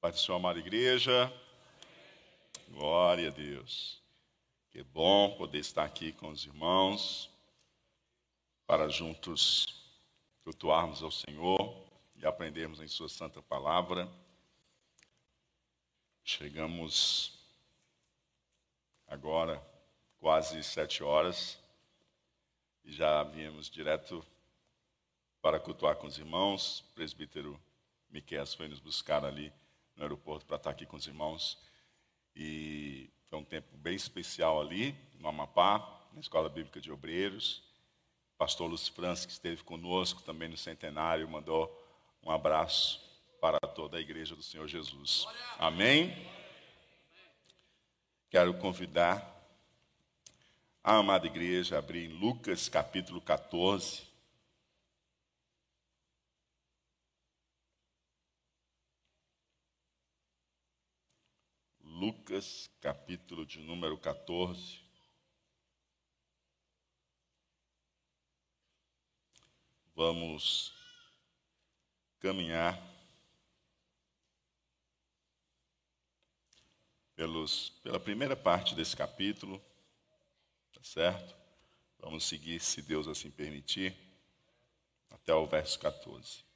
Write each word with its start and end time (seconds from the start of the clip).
Pai 0.00 0.12
do 0.12 0.18
Senhor, 0.18 0.38
amada 0.38 0.58
igreja. 0.58 1.30
Glória 2.70 3.28
a 3.28 3.30
Deus. 3.30 4.00
Que 4.70 4.82
bom 4.82 5.36
poder 5.36 5.58
estar 5.58 5.84
aqui 5.84 6.10
com 6.10 6.30
os 6.30 6.46
irmãos 6.46 7.30
para 8.66 8.88
juntos 8.88 9.78
cultuarmos 10.42 11.02
ao 11.02 11.10
Senhor 11.10 11.86
e 12.16 12.24
aprendermos 12.24 12.80
em 12.80 12.88
Sua 12.88 13.10
Santa 13.10 13.42
Palavra. 13.42 14.10
Chegamos 16.24 17.38
agora 19.06 19.62
quase 20.18 20.64
sete 20.64 21.02
horas 21.02 21.58
e 22.86 22.90
já 22.90 23.22
viemos 23.22 23.68
direto 23.68 24.24
para 25.42 25.60
cultuar 25.60 25.96
com 25.96 26.06
os 26.06 26.16
irmãos. 26.16 26.80
O 26.80 26.94
presbítero 26.94 27.60
Miquel 28.08 28.46
foi 28.46 28.66
nos 28.66 28.80
buscar 28.80 29.26
ali 29.26 29.52
no 30.00 30.06
aeroporto 30.06 30.46
para 30.46 30.56
estar 30.56 30.70
aqui 30.70 30.86
com 30.86 30.96
os 30.96 31.06
irmãos. 31.06 31.58
E 32.34 33.10
foi 33.28 33.38
um 33.38 33.44
tempo 33.44 33.68
bem 33.76 33.94
especial 33.94 34.58
ali, 34.58 34.96
no 35.18 35.28
Amapá, 35.28 36.08
na 36.14 36.20
Escola 36.20 36.48
Bíblica 36.48 36.80
de 36.80 36.90
Obreiros. 36.90 37.62
O 38.34 38.38
pastor 38.38 38.70
Luz 38.70 38.88
França, 38.88 39.26
que 39.26 39.32
esteve 39.32 39.62
conosco 39.62 40.22
também 40.22 40.48
no 40.48 40.56
centenário, 40.56 41.28
mandou 41.28 41.70
um 42.22 42.30
abraço 42.30 42.98
para 43.42 43.58
toda 43.60 43.98
a 43.98 44.00
igreja 44.00 44.34
do 44.34 44.42
Senhor 44.42 44.66
Jesus. 44.66 45.26
Amém? 45.58 46.16
Quero 48.30 48.54
convidar 48.54 49.38
a 50.82 50.96
amada 50.96 51.26
igreja 51.26 51.76
a 51.76 51.78
abrir 51.78 52.06
em 52.06 52.18
Lucas 52.18 52.70
capítulo 52.70 53.20
14. 53.20 54.09
Lucas, 62.00 62.70
capítulo 62.80 63.44
de 63.44 63.58
número 63.58 63.98
14. 63.98 64.80
Vamos 69.94 70.72
caminhar 72.18 72.82
pelos, 77.14 77.68
pela 77.82 78.00
primeira 78.00 78.34
parte 78.34 78.74
desse 78.74 78.96
capítulo, 78.96 79.62
tá 80.72 80.82
certo? 80.82 81.36
Vamos 81.98 82.24
seguir, 82.24 82.60
se 82.60 82.80
Deus 82.80 83.08
assim 83.08 83.30
permitir, 83.30 83.94
até 85.10 85.34
o 85.34 85.46
verso 85.46 85.78
14. 85.78 86.49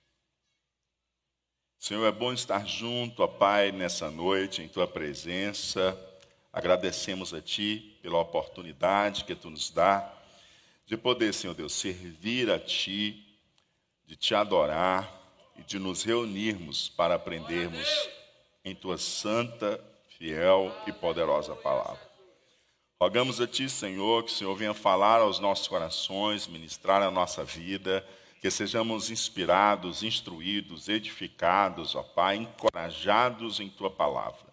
Senhor, 1.85 2.07
é 2.07 2.11
bom 2.11 2.33
estar 2.33 2.67
junto, 2.67 3.23
ó 3.23 3.27
Pai, 3.27 3.71
nessa 3.71 4.11
noite, 4.11 4.63
em 4.63 4.69
Tua 4.69 4.89
presença. 4.89 5.95
Agradecemos 6.51 7.35
a 7.35 7.43
Ti 7.43 7.99
pela 8.01 8.19
oportunidade 8.21 9.23
que 9.25 9.35
Tu 9.35 9.51
nos 9.51 9.69
dá 9.69 10.11
de 10.87 10.97
poder, 10.97 11.35
Senhor 11.35 11.53
Deus, 11.53 11.75
servir 11.75 12.51
a 12.51 12.59
Ti, 12.59 13.23
de 14.07 14.17
Te 14.17 14.35
adorar 14.35 15.13
e 15.59 15.63
de 15.63 15.79
nos 15.79 16.03
reunirmos 16.03 16.89
para 16.89 17.17
aprendermos 17.17 18.09
em 18.65 18.75
Tua 18.75 18.97
santa, 18.97 19.79
fiel 20.17 20.75
e 20.87 20.93
poderosa 20.93 21.55
palavra. 21.55 22.01
Rogamos 22.99 23.43
a 23.43 23.47
Ti, 23.47 23.69
Senhor, 23.69 24.25
que 24.25 24.33
o 24.33 24.35
Senhor 24.35 24.55
venha 24.57 24.73
falar 24.73 25.21
aos 25.21 25.39
nossos 25.39 25.69
corações, 25.69 26.47
ministrar 26.47 27.03
a 27.03 27.11
nossa 27.11 27.45
vida 27.45 28.03
que 28.45 28.51
sejamos 28.51 29.11
inspirados, 29.11 30.03
instruídos, 30.03 30.91
edificados, 30.91 31.95
ó 31.95 32.03
Pai, 32.03 32.37
encorajados 32.37 33.59
em 33.59 33.71
tua 33.71 33.89
palavra. 33.89 34.53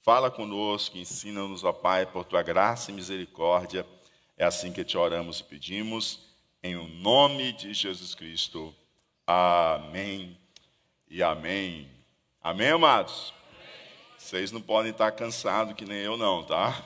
Fala 0.00 0.32
conosco, 0.32 0.98
ensina-nos, 0.98 1.62
ó 1.62 1.72
Pai, 1.72 2.06
por 2.06 2.24
tua 2.24 2.42
graça 2.42 2.90
e 2.90 2.94
misericórdia. 2.94 3.86
É 4.36 4.44
assim 4.44 4.72
que 4.72 4.82
te 4.82 4.98
oramos 4.98 5.38
e 5.38 5.44
pedimos, 5.44 6.26
em 6.60 6.74
o 6.74 6.88
nome 6.88 7.52
de 7.52 7.72
Jesus 7.72 8.16
Cristo. 8.16 8.74
Amém 9.24 10.36
e 11.08 11.22
amém. 11.22 11.88
Amém, 12.42 12.70
amados? 12.70 13.32
Vocês 14.18 14.50
não 14.50 14.60
podem 14.60 14.90
estar 14.90 15.12
cansados 15.12 15.76
que 15.76 15.84
nem 15.84 15.98
eu, 15.98 16.16
não, 16.16 16.42
tá? 16.42 16.84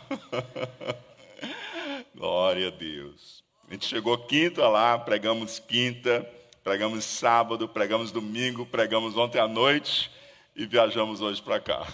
Glória 2.14 2.68
a 2.68 2.70
Deus. 2.70 3.43
A 3.68 3.72
gente 3.72 3.86
chegou 3.86 4.16
quinta 4.18 4.68
lá, 4.68 4.98
pregamos 4.98 5.58
quinta, 5.58 6.28
pregamos 6.62 7.04
sábado, 7.04 7.68
pregamos 7.68 8.12
domingo, 8.12 8.66
pregamos 8.66 9.16
ontem 9.16 9.40
à 9.40 9.48
noite 9.48 10.10
e 10.54 10.66
viajamos 10.66 11.20
hoje 11.20 11.42
para 11.42 11.58
cá. 11.58 11.86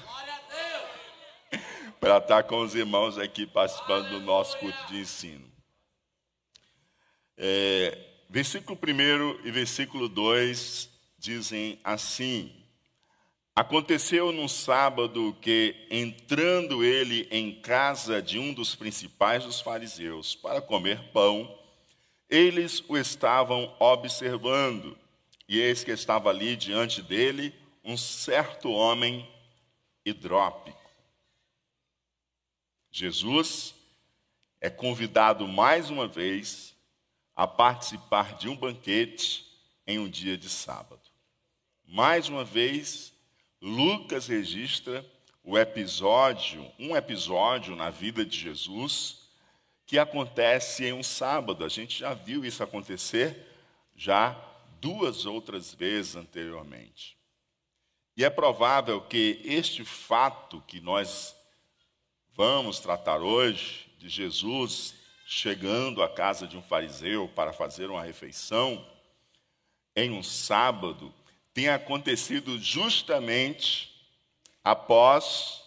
para 2.01 2.19
estar 2.19 2.43
com 2.45 2.61
os 2.61 2.75
irmãos 2.75 3.19
aqui 3.19 3.47
participando 3.47 4.09
do 4.09 4.21
nosso 4.21 4.59
culto 4.59 4.79
de 4.89 5.01
ensino. 5.01 5.49
É, 7.37 7.97
versículo 8.29 8.77
1 8.77 9.47
e 9.47 9.51
versículo 9.51 10.09
2 10.09 10.91
dizem 11.19 11.79
assim: 11.85 12.53
Aconteceu 13.55 14.33
num 14.33 14.49
sábado 14.49 15.37
que, 15.41 15.87
entrando 15.91 16.83
ele 16.83 17.29
em 17.31 17.61
casa 17.61 18.21
de 18.21 18.39
um 18.39 18.53
dos 18.53 18.75
principais 18.75 19.45
dos 19.45 19.61
fariseus 19.61 20.35
para 20.35 20.61
comer 20.61 21.13
pão, 21.13 21.60
eles 22.31 22.83
o 22.89 22.97
estavam 22.97 23.75
observando, 23.81 24.97
e 25.49 25.59
eis 25.59 25.83
que 25.83 25.91
estava 25.91 26.31
ali 26.31 26.57
diante 26.57 27.03
dele 27.03 27.53
um 27.83 27.97
certo 27.97 28.71
homem 28.71 29.29
hidrópico. 30.05 30.79
Jesus 32.91 33.75
é 34.61 34.71
convidado 34.71 35.49
mais 35.49 35.91
uma 35.91 36.07
vez 36.07 36.75
a 37.35 37.47
participar 37.47 38.37
de 38.37 38.49
um 38.49 38.57
banquete 38.57 39.47
em 39.87 39.99
um 39.99 40.09
dia 40.09 40.37
de 40.37 40.49
sábado. 40.49 41.01
Mais 41.85 42.29
uma 42.29 42.45
vez, 42.45 43.13
Lucas 43.61 44.29
registra 44.29 45.05
o 45.43 45.59
episódio, 45.59 46.71
um 46.79 46.95
episódio 46.95 47.75
na 47.75 47.91
vida 47.91 48.25
de 48.25 48.39
Jesus 48.39 49.20
que 49.91 49.99
acontece 49.99 50.85
em 50.85 50.93
um 50.93 51.03
sábado. 51.03 51.65
A 51.65 51.69
gente 51.69 51.99
já 51.99 52.15
viu 52.15 52.45
isso 52.45 52.63
acontecer 52.63 53.45
já 53.97 54.41
duas 54.81 55.27
outras 55.27 55.75
vezes 55.75 56.15
anteriormente. 56.15 57.19
E 58.17 58.25
é 58.25 58.31
provável 58.31 59.01
que 59.01 59.41
este 59.45 59.85
fato 59.85 60.63
que 60.69 60.81
nós 60.81 61.35
vamos 62.37 62.79
tratar 62.79 63.21
hoje, 63.21 63.93
de 63.99 64.09
Jesus 64.09 64.95
chegando 65.27 66.05
à 66.05 66.09
casa 66.09 66.47
de 66.47 66.57
um 66.57 66.63
fariseu 66.63 67.27
para 67.27 67.53
fazer 67.53 67.91
uma 67.91 68.05
refeição, 68.05 68.89
em 69.97 70.13
um 70.13 70.23
sábado, 70.23 71.13
tenha 71.53 71.75
acontecido 71.75 72.61
justamente 72.61 73.93
após 74.63 75.65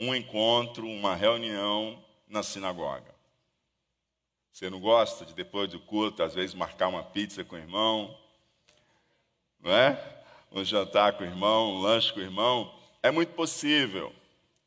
um 0.00 0.14
encontro, 0.14 0.88
uma 0.88 1.14
reunião 1.14 2.02
na 2.28 2.42
sinagoga. 2.42 3.14
Você 4.52 4.68
não 4.68 4.80
gosta 4.80 5.24
de, 5.24 5.34
depois 5.34 5.70
do 5.70 5.78
culto, 5.78 6.22
às 6.22 6.34
vezes 6.34 6.54
marcar 6.54 6.88
uma 6.88 7.02
pizza 7.02 7.44
com 7.44 7.54
o 7.54 7.58
irmão, 7.58 8.16
não 9.60 9.72
é? 9.72 10.22
Um 10.50 10.64
jantar 10.64 11.12
com 11.12 11.22
o 11.22 11.26
irmão, 11.26 11.74
um 11.74 11.80
lanche 11.80 12.12
com 12.12 12.20
o 12.20 12.22
irmão? 12.22 12.74
É 13.02 13.10
muito 13.10 13.34
possível 13.34 14.12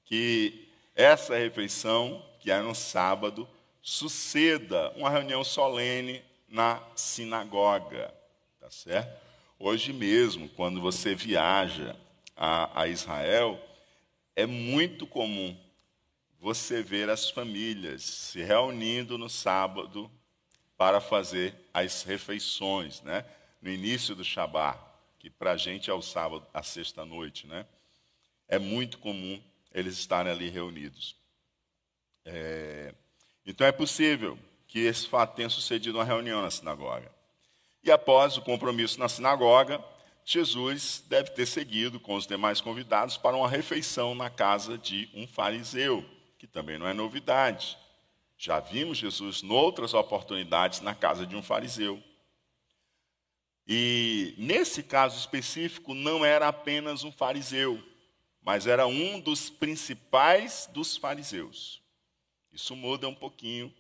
que 0.06 0.70
essa 0.96 1.38
refeição, 1.38 2.24
que 2.40 2.52
é 2.52 2.60
no 2.62 2.74
sábado, 2.74 3.48
suceda 3.82 4.92
uma 4.92 5.10
reunião 5.10 5.44
solene 5.44 6.24
na 6.48 6.82
sinagoga, 6.96 8.14
tá 8.60 8.70
certo? 8.70 9.20
Hoje 9.58 9.92
mesmo, 9.92 10.50
quando 10.50 10.80
você 10.82 11.16
viaja 11.16 11.96
a, 12.36 12.82
a 12.82 12.88
Israel, 12.88 13.60
é 14.36 14.46
muito 14.46 15.06
comum 15.06 15.58
você 16.42 16.82
ver 16.82 17.08
as 17.08 17.30
famílias 17.30 18.02
se 18.02 18.42
reunindo 18.42 19.16
no 19.16 19.30
sábado 19.30 20.10
para 20.76 21.00
fazer 21.00 21.54
as 21.72 22.02
refeições, 22.02 23.00
né? 23.04 23.24
No 23.62 23.70
início 23.70 24.16
do 24.16 24.24
Shabat, 24.24 24.80
que 25.20 25.30
para 25.30 25.52
a 25.52 25.58
gente 25.58 25.92
é 25.92 25.94
o 25.94 26.02
sábado, 26.02 26.44
a 26.52 26.64
sexta-noite, 26.64 27.46
né? 27.46 27.68
É 28.48 28.58
muito 28.58 28.98
comum 28.98 29.40
eles 29.72 30.00
estarem 30.00 30.32
ali 30.32 30.50
reunidos. 30.50 31.16
É... 32.26 32.96
Então 33.46 33.68
é 33.68 33.72
possível 33.72 34.36
que 34.68 34.80
esse 34.80 35.08
fato 35.08 35.36
tenha 35.36 35.50
sucedido 35.50 36.00
uma 36.00 36.04
reunião 36.04 36.42
na 36.42 36.50
sinagoga. 36.50 37.12
E 37.84 37.92
após 37.92 38.36
o 38.36 38.42
compromisso 38.42 39.00
na 39.00 39.08
sinagoga, 39.08 39.80
Jesus 40.26 41.04
deve 41.08 41.30
ter 41.32 41.46
seguido 41.46 42.00
com 42.00 42.16
os 42.16 42.26
demais 42.26 42.60
convidados 42.60 43.16
para 43.16 43.38
uma 43.38 43.48
refeição 43.48 44.16
na 44.16 44.30
casa 44.32 44.76
de 44.76 45.08
um 45.14 45.28
fariseu 45.28 46.04
que 46.42 46.48
também 46.48 46.80
não 46.80 46.88
é 46.88 46.94
novidade. 46.94 47.78
Já 48.36 48.60
vimos 48.60 48.98
Jesus 48.98 49.44
noutras 49.44 49.94
oportunidades 49.94 50.82
na 50.82 50.96
casa 50.96 51.24
de 51.24 51.36
um 51.36 51.44
fariseu. 51.44 52.02
E 53.68 54.34
nesse 54.40 54.82
caso 54.82 55.20
específico, 55.20 55.94
não 55.94 56.26
era 56.26 56.48
apenas 56.48 57.04
um 57.04 57.12
fariseu, 57.12 57.80
mas 58.42 58.66
era 58.66 58.88
um 58.88 59.20
dos 59.20 59.52
principais 59.52 60.68
dos 60.74 60.98
fariseus. 60.98 61.80
Isso 62.52 62.76
muda 62.76 63.08
um 63.08 63.14
pouquinho. 63.14 63.72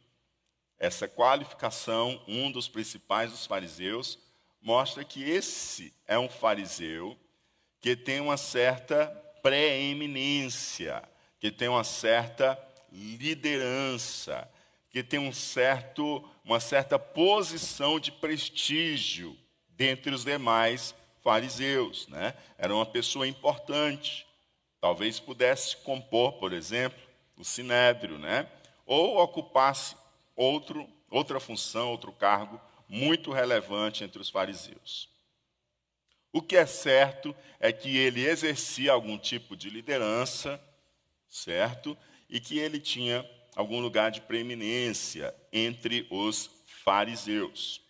Essa 0.77 1.07
qualificação, 1.07 2.23
um 2.27 2.51
dos 2.51 2.67
principais 2.67 3.31
dos 3.31 3.47
fariseus, 3.47 4.19
mostra 4.61 5.03
que 5.03 5.23
esse 5.23 5.91
é 6.05 6.19
um 6.19 6.29
fariseu 6.29 7.17
que 7.79 7.95
tem 7.95 8.19
uma 8.19 8.37
certa 8.37 9.07
preeminência, 9.41 11.01
que 11.41 11.51
tem 11.51 11.67
uma 11.67 11.83
certa 11.83 12.57
liderança, 12.91 14.47
que 14.91 15.01
tem 15.01 15.19
um 15.19 15.33
certo, 15.33 16.23
uma 16.45 16.59
certa 16.59 16.99
posição 16.99 17.99
de 17.99 18.11
prestígio 18.11 19.35
dentre 19.69 20.13
os 20.13 20.23
demais 20.23 20.93
fariseus. 21.23 22.07
Né? 22.07 22.35
Era 22.59 22.75
uma 22.75 22.85
pessoa 22.85 23.27
importante. 23.27 24.27
Talvez 24.79 25.19
pudesse 25.19 25.77
compor, 25.77 26.33
por 26.33 26.53
exemplo, 26.53 27.01
o 27.35 27.43
sinédrio, 27.43 28.19
né? 28.19 28.47
ou 28.85 29.17
ocupasse 29.17 29.95
outro, 30.35 30.87
outra 31.09 31.39
função, 31.39 31.89
outro 31.89 32.11
cargo 32.11 32.61
muito 32.87 33.31
relevante 33.31 34.03
entre 34.03 34.21
os 34.21 34.29
fariseus. 34.29 35.09
O 36.31 36.39
que 36.39 36.55
é 36.55 36.67
certo 36.67 37.35
é 37.59 37.71
que 37.71 37.97
ele 37.97 38.27
exercia 38.27 38.91
algum 38.91 39.17
tipo 39.17 39.55
de 39.55 39.71
liderança, 39.71 40.61
certo? 41.31 41.97
E 42.29 42.39
que 42.39 42.59
ele 42.59 42.79
tinha 42.79 43.27
algum 43.55 43.79
lugar 43.79 44.11
de 44.11 44.21
preeminência 44.21 45.33
entre 45.51 46.05
os 46.11 46.49
fariseus. 46.83 47.81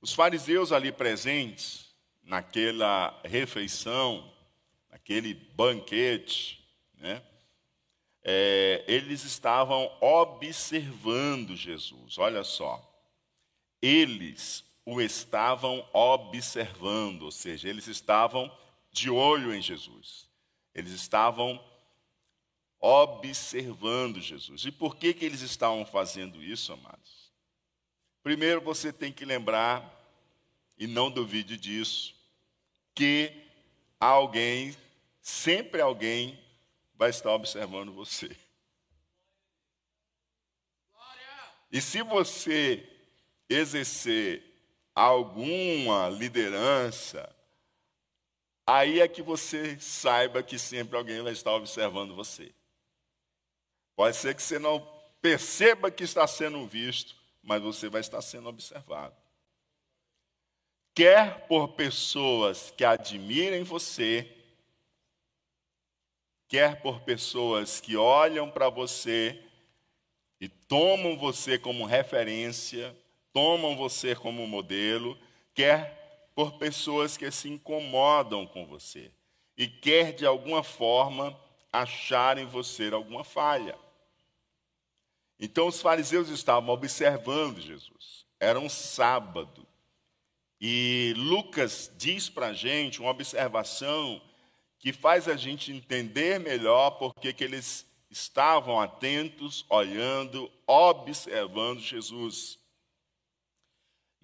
Os 0.00 0.14
fariseus 0.14 0.70
ali 0.72 0.92
presentes, 0.92 1.92
naquela 2.22 3.20
refeição, 3.24 4.32
naquele 4.90 5.34
banquete, 5.34 6.64
né, 6.96 7.22
é, 8.22 8.84
eles 8.86 9.24
estavam 9.24 9.90
observando 10.00 11.54
Jesus. 11.54 12.16
Olha 12.16 12.42
só. 12.42 12.90
Eles 13.82 14.64
o 14.86 15.00
estavam 15.00 15.86
observando, 15.92 17.22
ou 17.22 17.30
seja, 17.30 17.68
eles 17.68 17.86
estavam 17.86 18.50
de 18.90 19.10
olho 19.10 19.54
em 19.54 19.60
Jesus. 19.60 20.28
Eles 20.74 20.92
estavam 20.92 21.62
observando 22.84 24.20
Jesus. 24.20 24.66
E 24.66 24.70
por 24.70 24.96
que, 24.96 25.14
que 25.14 25.24
eles 25.24 25.40
estavam 25.40 25.86
fazendo 25.86 26.42
isso, 26.42 26.70
amados? 26.70 27.32
Primeiro 28.22 28.60
você 28.60 28.92
tem 28.92 29.10
que 29.10 29.24
lembrar, 29.24 29.90
e 30.76 30.86
não 30.86 31.10
duvide 31.10 31.56
disso, 31.56 32.14
que 32.94 33.32
alguém, 33.98 34.76
sempre 35.22 35.80
alguém, 35.80 36.38
vai 36.94 37.08
estar 37.08 37.32
observando 37.32 37.90
você. 37.90 38.36
E 41.72 41.80
se 41.80 42.02
você 42.02 42.86
exercer 43.48 44.44
alguma 44.94 46.10
liderança, 46.10 47.34
aí 48.66 49.00
é 49.00 49.08
que 49.08 49.22
você 49.22 49.78
saiba 49.80 50.42
que 50.42 50.58
sempre 50.58 50.98
alguém 50.98 51.22
vai 51.22 51.32
estar 51.32 51.52
observando 51.54 52.14
você. 52.14 52.54
Pode 53.96 54.16
ser 54.16 54.34
que 54.34 54.42
você 54.42 54.58
não 54.58 54.80
perceba 55.20 55.90
que 55.90 56.04
está 56.04 56.26
sendo 56.26 56.66
visto, 56.66 57.14
mas 57.42 57.62
você 57.62 57.88
vai 57.88 58.00
estar 58.00 58.20
sendo 58.20 58.48
observado. 58.48 59.14
Quer 60.94 61.46
por 61.46 61.68
pessoas 61.68 62.70
que 62.76 62.84
admirem 62.84 63.62
você, 63.62 64.30
quer 66.48 66.80
por 66.82 67.00
pessoas 67.00 67.80
que 67.80 67.96
olham 67.96 68.50
para 68.50 68.68
você 68.68 69.42
e 70.40 70.48
tomam 70.48 71.16
você 71.16 71.58
como 71.58 71.84
referência, 71.84 72.96
tomam 73.32 73.76
você 73.76 74.14
como 74.14 74.46
modelo, 74.46 75.18
quer 75.52 76.30
por 76.34 76.58
pessoas 76.58 77.16
que 77.16 77.30
se 77.30 77.48
incomodam 77.48 78.46
com 78.46 78.66
você 78.66 79.10
e 79.56 79.66
quer 79.68 80.12
de 80.12 80.26
alguma 80.26 80.62
forma 80.62 81.38
achar 81.72 82.38
em 82.38 82.46
você 82.46 82.90
alguma 82.92 83.24
falha. 83.24 83.83
Então 85.38 85.66
os 85.66 85.80
fariseus 85.80 86.28
estavam 86.28 86.72
observando 86.72 87.60
Jesus. 87.60 88.24
Era 88.38 88.58
um 88.58 88.68
sábado. 88.68 89.66
E 90.60 91.14
Lucas 91.16 91.90
diz 91.96 92.28
para 92.28 92.48
a 92.48 92.52
gente 92.52 93.00
uma 93.00 93.10
observação 93.10 94.20
que 94.78 94.92
faz 94.92 95.28
a 95.28 95.36
gente 95.36 95.72
entender 95.72 96.38
melhor 96.38 96.92
porque 96.92 97.32
que 97.32 97.44
eles 97.44 97.86
estavam 98.10 98.80
atentos, 98.80 99.64
olhando, 99.68 100.50
observando 100.66 101.80
Jesus. 101.80 102.58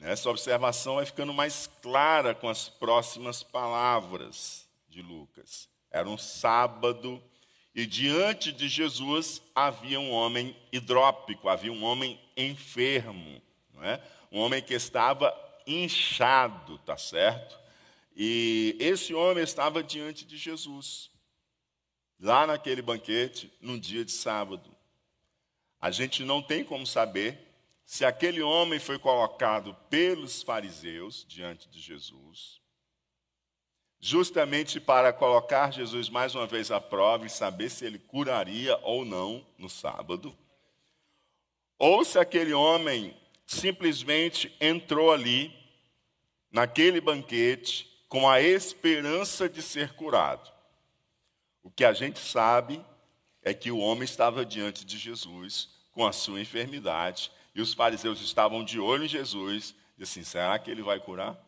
Essa 0.01 0.31
observação 0.31 0.95
vai 0.95 1.05
ficando 1.05 1.33
mais 1.35 1.67
clara 1.83 2.35
com 2.35 2.49
as 2.49 2.69
próximas 2.69 3.43
palavras 3.43 4.67
de 4.89 5.03
Lucas. 5.03 5.69
Era 5.91 6.09
um 6.09 6.17
sábado 6.17 7.23
e 7.75 7.87
diante 7.87 8.53
de 8.53 8.69
Jesus 8.69 9.41
havia 9.55 10.01
um 10.01 10.11
homem 10.11 10.57
hidrópico, 10.73 11.49
havia 11.49 11.73
um 11.73 11.85
homem 11.85 12.21
enfermo, 12.37 13.41
não 13.73 13.85
é? 13.85 14.03
um 14.31 14.41
homem 14.41 14.61
que 14.61 14.75
estava 14.75 15.33
inchado, 15.67 16.79
tá 16.79 16.97
certo? 16.97 17.59
E 18.17 18.77
esse 18.81 19.15
homem 19.15 19.45
estava 19.45 19.83
diante 19.83 20.25
de 20.25 20.37
Jesus, 20.37 21.11
lá 22.19 22.47
naquele 22.47 22.83
banquete, 22.83 23.53
num 23.61 23.79
dia 23.79 24.05
de 24.05 24.13
sábado. 24.13 24.77
A 25.81 25.91
gente 25.91 26.25
não 26.25 26.43
tem 26.43 26.65
como 26.65 26.87
saber 26.87 27.39
se 27.85 28.05
aquele 28.05 28.43
homem 28.43 28.79
foi 28.79 28.99
colocado 28.99 29.75
pelos 29.89 30.43
fariseus 30.43 31.25
diante 31.27 31.69
de 31.69 31.81
Jesus 31.81 32.60
justamente 34.01 34.81
para 34.81 35.13
colocar 35.13 35.73
Jesus 35.73 36.09
mais 36.09 36.35
uma 36.35 36.47
vez 36.47 36.71
à 36.71 36.81
prova 36.81 37.27
e 37.27 37.31
saber 37.31 37.69
se 37.69 37.85
ele 37.85 37.99
curaria 37.99 38.79
ou 38.83 39.05
não 39.05 39.45
no 39.59 39.69
sábado, 39.69 40.37
ou 41.79 42.05
se 42.05 42.19
aquele 42.19 42.53
homem 42.53 43.15
simplesmente 43.47 44.55
entrou 44.61 45.13
ali, 45.13 45.55
naquele 46.51 47.01
banquete, 47.01 47.89
com 48.09 48.29
a 48.29 48.41
esperança 48.41 49.49
de 49.49 49.63
ser 49.63 49.93
curado. 49.95 50.51
O 51.63 51.71
que 51.71 51.85
a 51.85 51.93
gente 51.93 52.19
sabe 52.19 52.85
é 53.43 53.53
que 53.55 53.71
o 53.71 53.79
homem 53.79 54.05
estava 54.05 54.45
diante 54.45 54.85
de 54.85 54.99
Jesus 54.99 55.69
com 55.93 56.07
a 56.07 56.13
sua 56.13 56.41
enfermidade 56.41 57.31
e 57.55 57.61
os 57.61 57.75
fariseus 57.75 58.21
estavam 58.21 58.65
de 58.65 58.81
olho 58.81 59.05
em 59.05 59.09
Jesus 59.09 59.75
e 59.99 60.03
assim, 60.03 60.25
será 60.25 60.59
que 60.59 60.71
ele 60.71 60.83
vai 60.83 60.99
curar? 60.99 61.39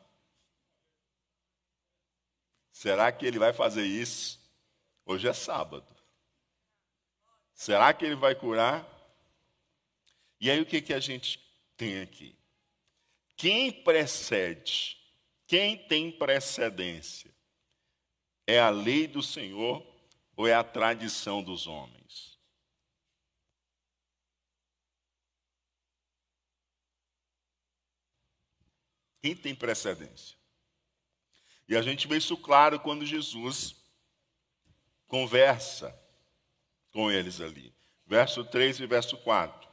Será 2.73 3.13
que 3.13 3.27
ele 3.27 3.39
vai 3.39 3.53
fazer 3.53 3.85
isso? 3.85 4.41
Hoje 5.05 5.29
é 5.29 5.33
sábado. 5.33 5.87
Será 7.55 7.93
que 7.93 8.05
ele 8.05 8.17
vai 8.17 8.35
curar? 8.35 8.89
E 10.41 10.51
aí 10.51 10.61
o 10.61 10.67
que, 10.67 10.81
que 10.81 10.95
a 10.95 10.99
gente 10.99 11.39
tem 11.77 12.01
aqui? 12.01 12.37
Quem 13.37 13.71
precede, 13.85 14.99
quem 15.47 15.77
tem 15.87 16.11
precedência? 16.11 17.33
É 18.47 18.59
a 18.59 18.71
lei 18.71 19.07
do 19.07 19.23
Senhor 19.23 19.87
ou 20.35 20.49
é 20.49 20.55
a 20.55 20.65
tradição 20.65 21.43
dos 21.43 21.67
homens? 21.67 22.39
Quem 29.21 29.37
tem 29.37 29.55
precedência? 29.55 30.42
E 31.69 31.77
a 31.77 31.83
gente 31.83 32.07
vê 32.07 32.17
isso 32.17 32.37
claro 32.37 32.79
quando 32.81 33.07
Jesus 33.07 33.77
conversa 35.07 35.95
com 36.93 37.11
eles 37.11 37.41
ali. 37.41 37.73
Verso 38.07 38.45
3 38.45 38.81
e 38.81 38.87
verso 38.87 39.17
4. 39.19 39.69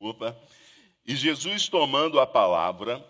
Opa. 0.00 0.36
E 1.04 1.16
Jesus, 1.16 1.68
tomando 1.68 2.20
a 2.20 2.26
palavra, 2.26 3.04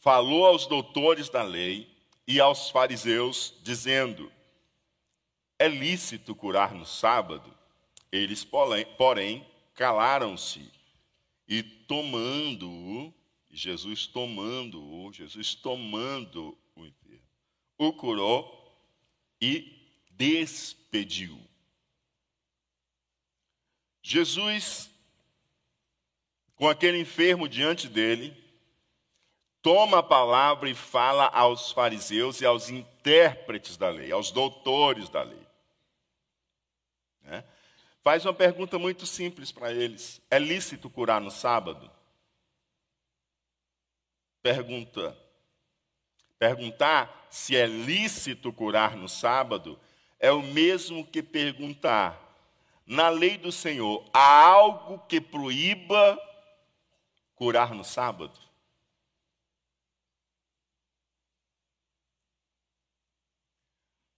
falou 0.00 0.46
aos 0.46 0.66
doutores 0.66 1.28
da 1.28 1.42
lei 1.42 1.90
e 2.26 2.40
aos 2.40 2.70
fariseus, 2.70 3.54
dizendo: 3.62 4.30
É 5.58 5.66
lícito 5.66 6.34
curar 6.34 6.72
no 6.72 6.86
sábado? 6.86 7.56
Eles, 8.12 8.44
porém, 8.44 9.46
calaram-se 9.74 10.70
e 11.48 11.62
tomando-o, 11.62 13.12
Jesus 13.50 14.06
tomando-o, 14.06 15.12
Jesus 15.12 15.54
tomando 15.54 16.56
o 16.76 16.84
enfermo, 16.84 17.26
o 17.78 17.92
curou 17.92 18.76
e 19.40 19.76
despediu. 20.10 21.40
Jesus 24.02 24.90
com 26.58 26.68
aquele 26.68 26.98
enfermo 26.98 27.48
diante 27.48 27.88
dele, 27.88 28.36
toma 29.62 30.00
a 30.00 30.02
palavra 30.02 30.68
e 30.68 30.74
fala 30.74 31.26
aos 31.26 31.70
fariseus 31.70 32.40
e 32.40 32.44
aos 32.44 32.68
intérpretes 32.68 33.76
da 33.76 33.88
lei, 33.88 34.10
aos 34.10 34.32
doutores 34.32 35.08
da 35.08 35.22
lei. 35.22 35.46
Né? 37.22 37.44
Faz 38.02 38.24
uma 38.24 38.34
pergunta 38.34 38.78
muito 38.78 39.06
simples 39.06 39.52
para 39.52 39.72
eles: 39.72 40.20
é 40.30 40.38
lícito 40.38 40.88
curar 40.88 41.20
no 41.20 41.30
sábado? 41.30 41.90
Pergunta. 44.42 45.16
Perguntar 46.38 47.26
se 47.28 47.56
é 47.56 47.66
lícito 47.66 48.52
curar 48.52 48.96
no 48.96 49.08
sábado 49.08 49.78
é 50.18 50.30
o 50.32 50.42
mesmo 50.42 51.06
que 51.06 51.22
perguntar: 51.22 52.18
na 52.86 53.08
lei 53.08 53.36
do 53.36 53.52
Senhor 53.52 54.08
há 54.12 54.44
algo 54.44 54.98
que 55.06 55.20
proíba 55.20 56.18
curar 57.34 57.74
no 57.74 57.84
sábado? 57.84 58.38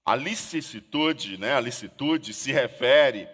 A 0.05 0.17
licitude, 0.17 1.39
né, 1.39 1.55
a 1.55 1.61
licitude 1.61 2.35
se 2.35 2.51
refere 2.51 3.29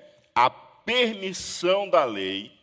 permissão 0.87 1.91
da 1.91 2.05
lei 2.05 2.57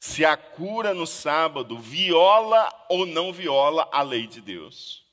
se 0.00 0.24
a 0.24 0.36
cura 0.36 0.92
no 0.92 1.06
sábado 1.06 1.78
viola 1.78 2.68
ou 2.88 3.06
não 3.06 3.32
viola 3.32 3.88
a 3.92 4.02
lei 4.02 4.26
de 4.26 4.40
Deus. 4.40 5.06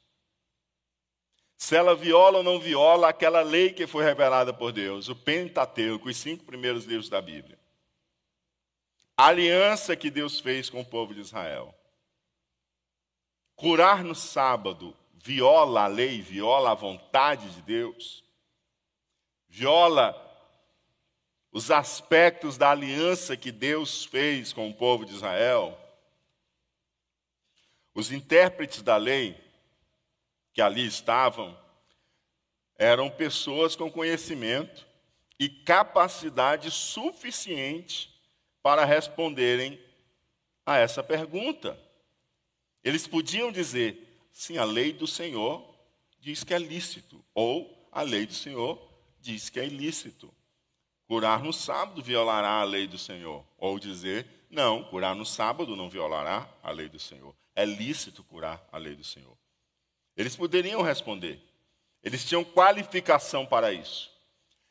Se 1.57 1.75
ela 1.75 1.95
viola 1.95 2.39
ou 2.39 2.43
não 2.43 2.59
viola 2.59 3.09
aquela 3.09 3.41
lei 3.41 3.73
que 3.73 3.85
foi 3.85 4.03
revelada 4.03 4.53
por 4.53 4.71
Deus, 4.71 5.07
o 5.07 5.15
Pentateuco, 5.15 6.09
os 6.09 6.17
cinco 6.17 6.45
primeiros 6.45 6.85
livros 6.85 7.09
da 7.09 7.21
Bíblia. 7.21 7.59
A 9.15 9.27
aliança 9.27 9.95
que 9.95 10.09
Deus 10.09 10.39
fez 10.39 10.69
com 10.69 10.81
o 10.81 10.85
povo 10.85 11.13
de 11.13 11.21
Israel. 11.21 11.75
Curar 13.55 14.03
no 14.03 14.15
sábado 14.15 14.95
viola 15.13 15.83
a 15.83 15.87
lei, 15.87 16.21
viola 16.21 16.71
a 16.71 16.75
vontade 16.75 17.49
de 17.49 17.61
Deus, 17.61 18.23
viola 19.49 20.26
os 21.51 21.71
aspectos 21.71 22.57
da 22.57 22.71
aliança 22.71 23.37
que 23.37 23.51
Deus 23.51 24.05
fez 24.05 24.53
com 24.53 24.69
o 24.69 24.73
povo 24.73 25.05
de 25.05 25.13
Israel. 25.13 25.77
Os 27.93 28.11
intérpretes 28.11 28.81
da 28.81 28.97
lei 28.97 29.39
que 30.53 30.61
ali 30.61 30.85
estavam 30.85 31.57
eram 32.77 33.09
pessoas 33.09 33.75
com 33.75 33.91
conhecimento 33.91 34.85
e 35.39 35.49
capacidade 35.49 36.69
suficiente 36.71 38.13
para 38.61 38.85
responderem 38.85 39.79
a 40.65 40.77
essa 40.77 41.03
pergunta. 41.03 41.79
Eles 42.83 43.07
podiam 43.07 43.51
dizer: 43.51 44.27
Sim, 44.31 44.57
a 44.57 44.63
lei 44.63 44.93
do 44.93 45.07
Senhor 45.07 45.75
diz 46.19 46.43
que 46.43 46.53
é 46.53 46.59
lícito, 46.59 47.23
ou 47.33 47.87
a 47.91 48.01
lei 48.01 48.25
do 48.25 48.33
Senhor 48.33 48.79
diz 49.19 49.49
que 49.49 49.59
é 49.59 49.65
ilícito. 49.65 50.33
Curar 51.07 51.41
no 51.41 51.53
sábado 51.53 52.03
violará 52.03 52.59
a 52.59 52.63
lei 52.63 52.85
do 52.85 52.97
Senhor, 52.97 53.43
ou 53.57 53.79
dizer, 53.79 54.27
não, 54.49 54.83
curar 54.83 55.15
no 55.15 55.25
sábado 55.25 55.75
não 55.75 55.89
violará 55.89 56.49
a 56.61 56.71
lei 56.71 56.89
do 56.89 56.99
Senhor. 56.99 57.33
É 57.55 57.65
lícito 57.65 58.23
curar 58.23 58.65
a 58.71 58.77
lei 58.77 58.95
do 58.95 59.03
Senhor. 59.03 59.37
Eles 60.15 60.35
poderiam 60.35 60.81
responder. 60.81 61.39
Eles 62.03 62.25
tinham 62.25 62.43
qualificação 62.43 63.45
para 63.45 63.71
isso. 63.71 64.11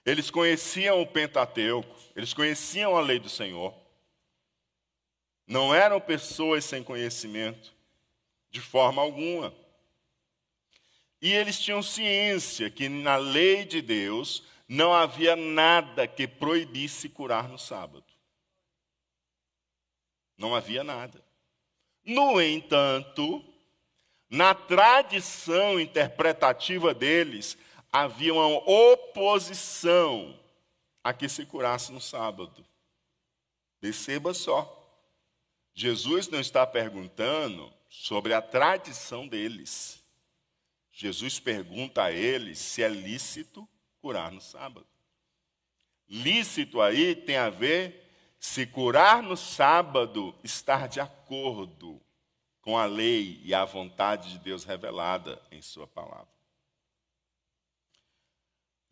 Eles 0.04 0.30
conheciam 0.30 1.00
o 1.00 1.06
Pentateuco, 1.06 1.94
eles 2.14 2.32
conheciam 2.32 2.96
a 2.96 3.00
lei 3.00 3.18
do 3.18 3.28
Senhor. 3.28 3.74
Não 5.46 5.74
eram 5.74 6.00
pessoas 6.00 6.64
sem 6.64 6.82
conhecimento 6.82 7.74
de 8.50 8.60
forma 8.60 9.02
alguma. 9.02 9.54
E 11.20 11.32
eles 11.32 11.58
tinham 11.58 11.82
ciência 11.82 12.70
que 12.70 12.88
na 12.88 13.16
lei 13.16 13.64
de 13.64 13.80
Deus 13.80 14.44
não 14.68 14.92
havia 14.92 15.36
nada 15.36 16.08
que 16.08 16.26
proibisse 16.26 17.08
curar 17.08 17.48
no 17.48 17.58
sábado. 17.58 18.04
Não 20.36 20.54
havia 20.54 20.82
nada. 20.82 21.24
No 22.04 22.40
entanto, 22.40 23.44
na 24.28 24.54
tradição 24.54 25.80
interpretativa 25.80 26.92
deles, 26.92 27.56
havia 27.92 28.34
uma 28.34 28.46
oposição 28.68 30.38
a 31.02 31.12
que 31.12 31.28
se 31.28 31.46
curasse 31.46 31.92
no 31.92 32.00
sábado. 32.00 32.66
Perceba 33.80 34.34
só. 34.34 34.72
Jesus 35.72 36.28
não 36.28 36.40
está 36.40 36.66
perguntando 36.66 37.72
sobre 37.88 38.34
a 38.34 38.42
tradição 38.42 39.28
deles. 39.28 40.02
Jesus 40.90 41.38
pergunta 41.38 42.04
a 42.04 42.12
eles 42.12 42.58
se 42.58 42.82
é 42.82 42.88
lícito 42.88 43.68
curar 44.06 44.30
no 44.30 44.40
sábado. 44.40 44.86
Lícito 46.08 46.80
aí 46.80 47.16
tem 47.16 47.36
a 47.36 47.50
ver 47.50 48.08
se 48.38 48.64
curar 48.64 49.20
no 49.20 49.36
sábado 49.36 50.32
estar 50.44 50.86
de 50.86 51.00
acordo 51.00 52.00
com 52.60 52.78
a 52.78 52.84
lei 52.84 53.40
e 53.42 53.52
a 53.52 53.64
vontade 53.64 54.30
de 54.30 54.38
Deus 54.38 54.62
revelada 54.62 55.42
em 55.50 55.60
Sua 55.60 55.88
palavra. 55.88 56.28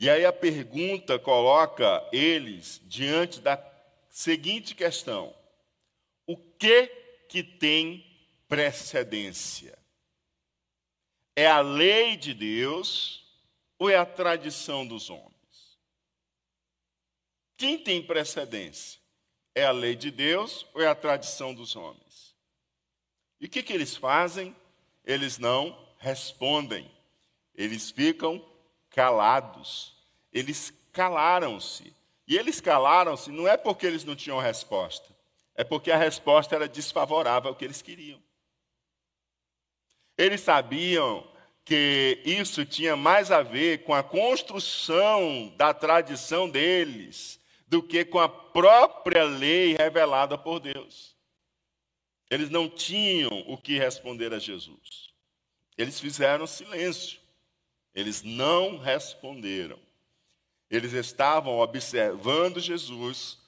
E 0.00 0.10
aí 0.10 0.26
a 0.26 0.32
pergunta 0.32 1.16
coloca 1.16 2.04
eles 2.12 2.80
diante 2.82 3.38
da 3.38 3.56
seguinte 4.10 4.74
questão: 4.74 5.32
o 6.26 6.36
que 6.36 6.88
que 7.28 7.44
tem 7.44 8.04
precedência? 8.48 9.78
É 11.36 11.46
a 11.46 11.60
lei 11.60 12.16
de 12.16 12.34
Deus 12.34 13.23
ou 13.78 13.90
é 13.90 13.96
a 13.96 14.06
tradição 14.06 14.86
dos 14.86 15.10
homens? 15.10 15.34
Quem 17.56 17.78
tem 17.78 18.02
precedência? 18.02 19.00
É 19.54 19.64
a 19.64 19.70
lei 19.70 19.94
de 19.94 20.10
Deus 20.10 20.66
ou 20.74 20.82
é 20.82 20.88
a 20.88 20.94
tradição 20.94 21.54
dos 21.54 21.76
homens? 21.76 22.34
E 23.40 23.46
o 23.46 23.48
que, 23.48 23.62
que 23.62 23.72
eles 23.72 23.96
fazem? 23.96 24.54
Eles 25.04 25.38
não 25.38 25.78
respondem, 25.98 26.90
eles 27.54 27.90
ficam 27.90 28.44
calados, 28.90 29.94
eles 30.32 30.72
calaram-se. 30.92 31.94
E 32.26 32.36
eles 32.36 32.60
calaram-se 32.60 33.30
não 33.30 33.46
é 33.46 33.56
porque 33.56 33.86
eles 33.86 34.04
não 34.04 34.16
tinham 34.16 34.38
resposta, 34.38 35.14
é 35.54 35.62
porque 35.62 35.90
a 35.90 35.96
resposta 35.96 36.54
era 36.54 36.68
desfavorável 36.68 37.50
ao 37.50 37.56
que 37.56 37.64
eles 37.64 37.82
queriam. 37.82 38.22
Eles 40.16 40.40
sabiam 40.40 41.28
que 41.64 42.20
isso 42.24 42.64
tinha 42.64 42.94
mais 42.94 43.30
a 43.30 43.42
ver 43.42 43.84
com 43.84 43.94
a 43.94 44.02
construção 44.02 45.52
da 45.56 45.72
tradição 45.72 46.48
deles 46.48 47.40
do 47.66 47.82
que 47.82 48.04
com 48.04 48.20
a 48.20 48.28
própria 48.28 49.24
lei 49.24 49.74
revelada 49.74 50.36
por 50.36 50.60
Deus. 50.60 51.16
Eles 52.30 52.50
não 52.50 52.68
tinham 52.68 53.44
o 53.46 53.56
que 53.56 53.78
responder 53.78 54.32
a 54.32 54.38
Jesus. 54.38 55.12
Eles 55.76 55.98
fizeram 55.98 56.46
silêncio. 56.46 57.18
Eles 57.94 58.22
não 58.22 58.76
responderam. 58.76 59.78
Eles 60.70 60.92
estavam 60.92 61.58
observando 61.58 62.60
Jesus 62.60 63.38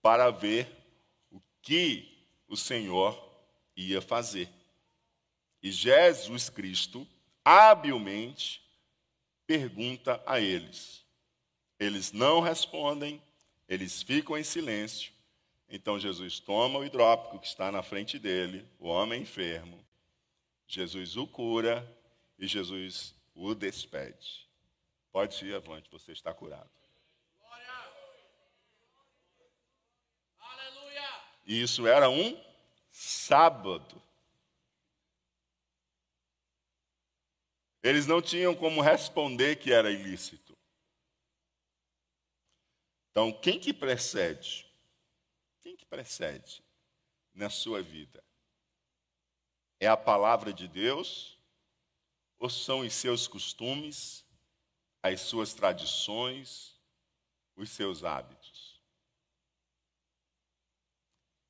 para 0.00 0.30
ver 0.30 0.68
que 1.60 2.26
o 2.46 2.56
Senhor 2.56 3.20
ia 3.76 4.00
fazer. 4.00 4.48
E 5.62 5.72
Jesus 5.72 6.48
Cristo, 6.48 7.06
habilmente, 7.48 8.62
pergunta 9.46 10.22
a 10.26 10.38
eles. 10.38 11.02
Eles 11.80 12.12
não 12.12 12.40
respondem, 12.40 13.22
eles 13.66 14.02
ficam 14.02 14.36
em 14.36 14.44
silêncio. 14.44 15.12
Então 15.66 15.98
Jesus 15.98 16.38
toma 16.38 16.78
o 16.78 16.84
hidrópico 16.84 17.38
que 17.38 17.46
está 17.46 17.72
na 17.72 17.82
frente 17.82 18.18
dele, 18.18 18.68
o 18.78 18.88
homem 18.88 19.22
enfermo. 19.22 19.82
Jesus 20.66 21.16
o 21.16 21.26
cura 21.26 21.86
e 22.38 22.46
Jesus 22.46 23.14
o 23.34 23.54
despede. 23.54 24.46
Pode 25.10 25.42
ir 25.46 25.54
avante, 25.54 25.88
você 25.90 26.12
está 26.12 26.34
curado. 26.34 26.68
E 31.46 31.62
isso 31.62 31.86
era 31.86 32.10
um 32.10 32.38
sábado. 32.90 34.02
Eles 37.82 38.06
não 38.06 38.20
tinham 38.20 38.54
como 38.54 38.80
responder 38.80 39.56
que 39.56 39.72
era 39.72 39.90
ilícito. 39.90 40.56
Então, 43.10 43.32
quem 43.32 43.58
que 43.58 43.72
precede? 43.72 44.66
Quem 45.60 45.76
que 45.76 45.86
precede 45.86 46.62
na 47.34 47.50
sua 47.50 47.82
vida? 47.82 48.22
É 49.80 49.86
a 49.86 49.96
palavra 49.96 50.52
de 50.52 50.66
Deus? 50.66 51.38
Ou 52.38 52.48
são 52.48 52.80
os 52.80 52.92
seus 52.94 53.26
costumes, 53.26 54.24
as 55.02 55.20
suas 55.20 55.54
tradições, 55.54 56.80
os 57.56 57.70
seus 57.70 58.04
hábitos? 58.04 58.80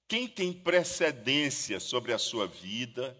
Quem 0.08 0.26
tem 0.26 0.54
precedência 0.54 1.78
sobre 1.78 2.14
a 2.14 2.18
sua 2.18 2.47
vida, 2.47 3.14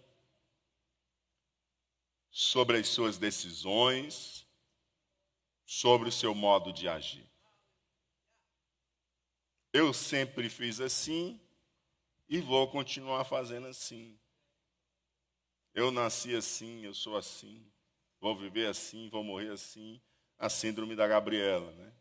sobre 2.31 2.77
as 2.77 2.87
suas 2.87 3.17
decisões, 3.17 4.47
sobre 5.65 6.09
o 6.09 6.11
seu 6.11 6.33
modo 6.33 6.71
de 6.71 6.87
agir? 6.87 7.29
Eu 9.71 9.93
sempre 9.93 10.49
fiz 10.49 10.79
assim 10.79 11.39
e 12.27 12.39
vou 12.39 12.69
continuar 12.69 13.23
fazendo 13.23 13.67
assim. 13.67 14.19
Eu 15.73 15.91
nasci 15.91 16.35
assim, 16.35 16.83
eu 16.83 16.93
sou 16.93 17.15
assim, 17.15 17.65
vou 18.19 18.35
viver 18.35 18.67
assim, 18.67 19.09
vou 19.09 19.23
morrer 19.23 19.51
assim. 19.51 20.01
A 20.37 20.49
síndrome 20.49 20.95
da 20.95 21.07
Gabriela, 21.07 21.71
né? 21.73 21.93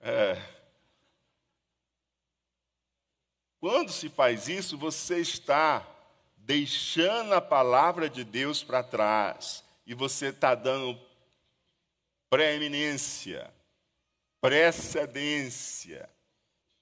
É. 0.00 0.62
Quando 3.60 3.92
se 3.92 4.08
faz 4.08 4.48
isso, 4.48 4.76
você 4.76 5.20
está 5.20 5.91
deixando 6.44 7.34
a 7.34 7.40
palavra 7.40 8.08
de 8.10 8.24
Deus 8.24 8.62
para 8.62 8.82
trás 8.82 9.64
e 9.86 9.94
você 9.94 10.26
está 10.26 10.54
dando 10.54 10.98
preeminência, 12.28 13.52
precedência, 14.40 16.08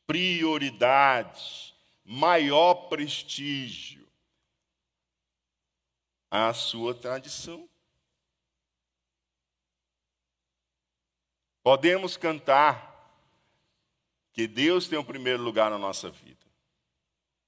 prioridade, 0.06 1.74
maior 2.04 2.88
prestígio 2.88 4.08
à 6.30 6.54
sua 6.54 6.94
tradição. 6.94 7.68
Podemos 11.62 12.16
cantar 12.16 12.88
que 14.32 14.46
Deus 14.46 14.88
tem 14.88 14.98
o 14.98 15.04
primeiro 15.04 15.42
lugar 15.42 15.70
na 15.70 15.78
nossa 15.78 16.08
vida. 16.08 16.46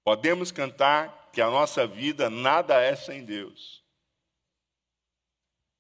Podemos 0.04 0.52
cantar 0.52 1.21
que 1.32 1.40
a 1.40 1.50
nossa 1.50 1.86
vida 1.86 2.28
nada 2.28 2.80
é 2.80 2.94
sem 2.94 3.24
Deus. 3.24 3.82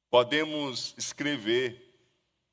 Podemos 0.08 0.94
escrever 0.96 1.92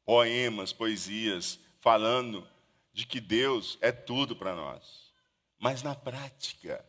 poemas, 0.05 0.73
poesias, 0.73 1.59
falando 1.79 2.47
de 2.93 3.05
que 3.05 3.19
Deus 3.19 3.77
é 3.81 3.91
tudo 3.91 4.35
para 4.35 4.55
nós. 4.55 5.13
Mas 5.57 5.83
na 5.83 5.95
prática, 5.95 6.85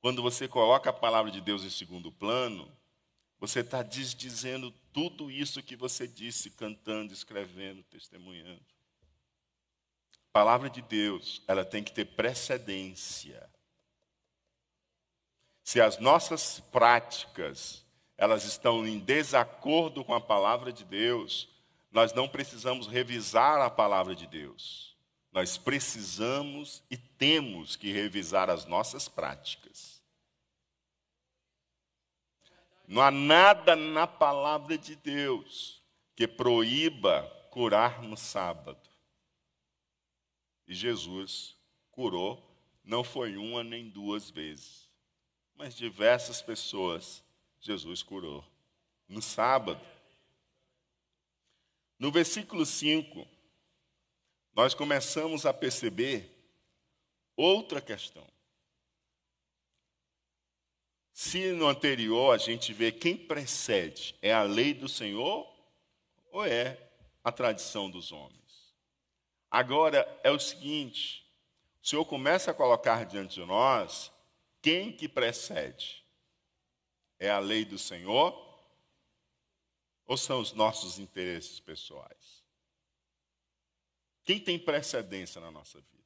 quando 0.00 0.22
você 0.22 0.48
coloca 0.48 0.90
a 0.90 0.92
palavra 0.92 1.30
de 1.30 1.40
Deus 1.40 1.64
em 1.64 1.70
segundo 1.70 2.10
plano, 2.10 2.70
você 3.38 3.60
está 3.60 3.82
desdizendo 3.82 4.72
tudo 4.92 5.30
isso 5.30 5.62
que 5.62 5.76
você 5.76 6.06
disse, 6.08 6.50
cantando, 6.50 7.12
escrevendo, 7.12 7.82
testemunhando. 7.84 8.64
A 10.12 10.32
palavra 10.32 10.68
de 10.70 10.82
Deus, 10.82 11.42
ela 11.46 11.64
tem 11.64 11.82
que 11.82 11.92
ter 11.92 12.04
precedência. 12.04 13.48
Se 15.68 15.82
as 15.82 15.98
nossas 15.98 16.60
práticas, 16.72 17.84
elas 18.16 18.44
estão 18.44 18.86
em 18.86 18.98
desacordo 18.98 20.02
com 20.02 20.14
a 20.14 20.20
palavra 20.20 20.72
de 20.72 20.82
Deus, 20.82 21.46
nós 21.92 22.14
não 22.14 22.26
precisamos 22.26 22.86
revisar 22.86 23.60
a 23.60 23.68
palavra 23.68 24.14
de 24.14 24.26
Deus. 24.26 24.96
Nós 25.30 25.58
precisamos 25.58 26.82
e 26.90 26.96
temos 26.96 27.76
que 27.76 27.92
revisar 27.92 28.48
as 28.48 28.64
nossas 28.64 29.10
práticas. 29.10 30.02
Não 32.86 33.02
há 33.02 33.10
nada 33.10 33.76
na 33.76 34.06
palavra 34.06 34.78
de 34.78 34.96
Deus 34.96 35.82
que 36.16 36.26
proíba 36.26 37.30
curar 37.50 38.02
no 38.02 38.16
sábado. 38.16 38.88
E 40.66 40.74
Jesus 40.74 41.54
curou, 41.90 42.42
não 42.82 43.04
foi 43.04 43.36
uma 43.36 43.62
nem 43.62 43.90
duas 43.90 44.30
vezes, 44.30 44.87
mas 45.58 45.74
diversas 45.74 46.40
pessoas 46.40 47.22
Jesus 47.60 48.00
curou 48.00 48.44
no 49.08 49.20
sábado. 49.20 49.84
No 51.98 52.12
versículo 52.12 52.64
5, 52.64 53.26
nós 54.54 54.72
começamos 54.72 55.44
a 55.44 55.52
perceber 55.52 56.32
outra 57.36 57.80
questão. 57.80 58.24
Se 61.12 61.50
no 61.50 61.66
anterior 61.66 62.32
a 62.32 62.38
gente 62.38 62.72
vê 62.72 62.92
quem 62.92 63.16
precede, 63.16 64.14
é 64.22 64.32
a 64.32 64.44
lei 64.44 64.72
do 64.72 64.88
Senhor 64.88 65.52
ou 66.30 66.46
é 66.46 66.78
a 67.24 67.32
tradição 67.32 67.90
dos 67.90 68.12
homens? 68.12 68.72
Agora 69.50 70.06
é 70.22 70.30
o 70.30 70.38
seguinte: 70.38 71.26
o 71.82 71.88
Senhor 71.88 72.04
começa 72.04 72.52
a 72.52 72.54
colocar 72.54 73.04
diante 73.04 73.40
de 73.40 73.44
nós 73.44 74.12
quem 74.60 74.92
que 74.92 75.08
precede? 75.08 76.04
É 77.18 77.30
a 77.30 77.38
lei 77.38 77.64
do 77.64 77.78
Senhor 77.78 78.46
ou 80.06 80.16
são 80.16 80.40
os 80.40 80.52
nossos 80.52 80.98
interesses 80.98 81.60
pessoais? 81.60 82.44
Quem 84.24 84.38
tem 84.38 84.58
precedência 84.58 85.40
na 85.40 85.50
nossa 85.50 85.80
vida? 85.80 85.98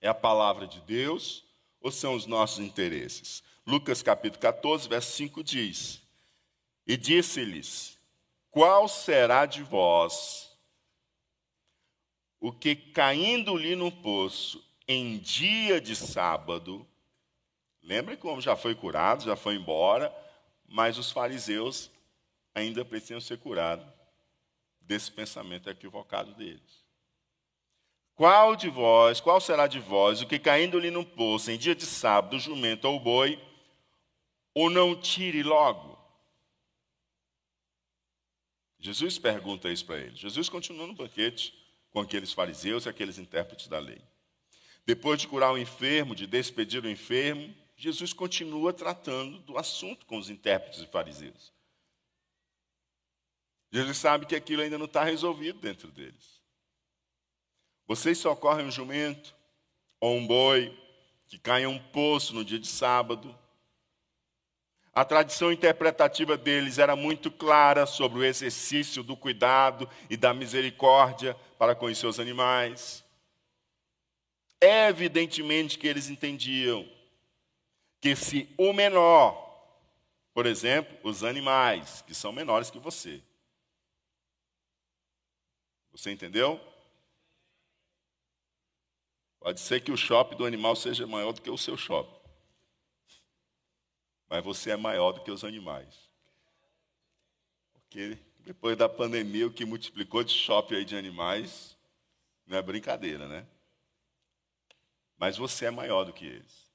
É 0.00 0.08
a 0.08 0.14
palavra 0.14 0.66
de 0.66 0.80
Deus 0.80 1.44
ou 1.80 1.90
são 1.90 2.14
os 2.14 2.26
nossos 2.26 2.58
interesses? 2.58 3.42
Lucas 3.66 4.02
capítulo 4.02 4.40
14, 4.40 4.88
verso 4.88 5.12
5 5.12 5.42
diz: 5.42 6.02
E 6.86 6.96
disse-lhes: 6.96 7.98
Qual 8.50 8.88
será 8.88 9.46
de 9.46 9.62
vós 9.62 10.56
o 12.40 12.52
que 12.52 12.76
caindo-lhe 12.76 13.74
no 13.74 13.90
poço 13.90 14.64
em 14.86 15.18
dia 15.18 15.80
de 15.80 15.96
sábado, 15.96 16.86
lembra 17.86 18.16
como 18.16 18.40
já 18.40 18.56
foi 18.56 18.74
curado, 18.74 19.24
já 19.24 19.36
foi 19.36 19.54
embora, 19.54 20.12
mas 20.68 20.98
os 20.98 21.10
fariseus 21.10 21.90
ainda 22.54 22.84
precisam 22.84 23.20
ser 23.20 23.38
curados 23.38 23.86
desse 24.80 25.10
pensamento 25.10 25.70
equivocado 25.70 26.34
deles. 26.34 26.84
Qual 28.14 28.56
de 28.56 28.68
vós, 28.68 29.20
qual 29.20 29.40
será 29.40 29.66
de 29.66 29.78
vós 29.78 30.20
o 30.20 30.26
que 30.26 30.38
caindo-lhe 30.38 30.90
no 30.90 31.04
poço 31.04 31.50
em 31.50 31.58
dia 31.58 31.74
de 31.74 31.86
sábado, 31.86 32.38
jumento 32.38 32.86
ou 32.86 32.98
boi, 32.98 33.40
ou 34.52 34.68
não 34.68 34.98
tire 34.98 35.42
logo? 35.42 35.96
Jesus 38.78 39.18
pergunta 39.18 39.70
isso 39.70 39.84
para 39.84 39.98
ele. 39.98 40.16
Jesus 40.16 40.48
continua 40.48 40.86
no 40.86 40.94
banquete 40.94 41.54
com 41.90 42.00
aqueles 42.00 42.32
fariseus 42.32 42.86
e 42.86 42.88
aqueles 42.88 43.18
intérpretes 43.18 43.68
da 43.68 43.78
lei. 43.78 44.00
Depois 44.86 45.20
de 45.20 45.28
curar 45.28 45.52
o 45.52 45.58
enfermo, 45.58 46.14
de 46.14 46.26
despedir 46.26 46.84
o 46.84 46.88
enfermo, 46.88 47.54
Jesus 47.76 48.14
continua 48.14 48.72
tratando 48.72 49.38
do 49.40 49.58
assunto 49.58 50.06
com 50.06 50.16
os 50.16 50.30
intérpretes 50.30 50.80
e 50.80 50.86
fariseus. 50.86 51.52
Jesus 53.70 53.98
sabe 53.98 54.24
que 54.24 54.34
aquilo 54.34 54.62
ainda 54.62 54.78
não 54.78 54.86
está 54.86 55.04
resolvido 55.04 55.60
dentro 55.60 55.88
deles. 55.90 56.40
Vocês 57.86 58.16
socorrem 58.16 58.66
um 58.66 58.70
jumento 58.70 59.34
ou 60.00 60.16
um 60.16 60.26
boi 60.26 60.76
que 61.28 61.38
cai 61.38 61.62
em 61.62 61.66
um 61.66 61.78
poço 61.78 62.34
no 62.34 62.44
dia 62.44 62.58
de 62.58 62.66
sábado. 62.66 63.36
A 64.94 65.04
tradição 65.04 65.52
interpretativa 65.52 66.38
deles 66.38 66.78
era 66.78 66.96
muito 66.96 67.30
clara 67.30 67.84
sobre 67.84 68.20
o 68.20 68.24
exercício 68.24 69.02
do 69.02 69.14
cuidado 69.14 69.86
e 70.08 70.16
da 70.16 70.32
misericórdia 70.32 71.34
para 71.58 71.74
com 71.74 71.86
os 71.86 71.98
seus 71.98 72.18
animais. 72.18 73.04
Evidentemente 74.58 75.78
que 75.78 75.86
eles 75.86 76.08
entendiam 76.08 76.95
que 78.00 78.14
se 78.14 78.52
o 78.58 78.72
menor, 78.72 79.34
por 80.32 80.46
exemplo, 80.46 80.96
os 81.02 81.24
animais, 81.24 82.02
que 82.02 82.14
são 82.14 82.32
menores 82.32 82.70
que 82.70 82.78
você, 82.78 83.22
você 85.90 86.12
entendeu? 86.12 86.60
Pode 89.40 89.60
ser 89.60 89.80
que 89.80 89.92
o 89.92 89.96
shopping 89.96 90.36
do 90.36 90.44
animal 90.44 90.76
seja 90.76 91.06
maior 91.06 91.32
do 91.32 91.40
que 91.40 91.50
o 91.50 91.56
seu 91.56 91.76
shopping. 91.76 92.20
Mas 94.28 94.44
você 94.44 94.72
é 94.72 94.76
maior 94.76 95.12
do 95.12 95.22
que 95.22 95.30
os 95.30 95.44
animais. 95.44 96.10
Porque 97.72 98.18
depois 98.40 98.76
da 98.76 98.88
pandemia, 98.88 99.46
o 99.46 99.52
que 99.52 99.64
multiplicou 99.64 100.22
de 100.22 100.32
shopping 100.32 100.76
aí 100.76 100.84
de 100.84 100.96
animais 100.96 101.76
não 102.46 102.58
é 102.58 102.62
brincadeira, 102.62 103.26
né? 103.26 103.46
Mas 105.16 105.36
você 105.36 105.66
é 105.66 105.70
maior 105.70 106.04
do 106.04 106.12
que 106.12 106.26
eles. 106.26 106.65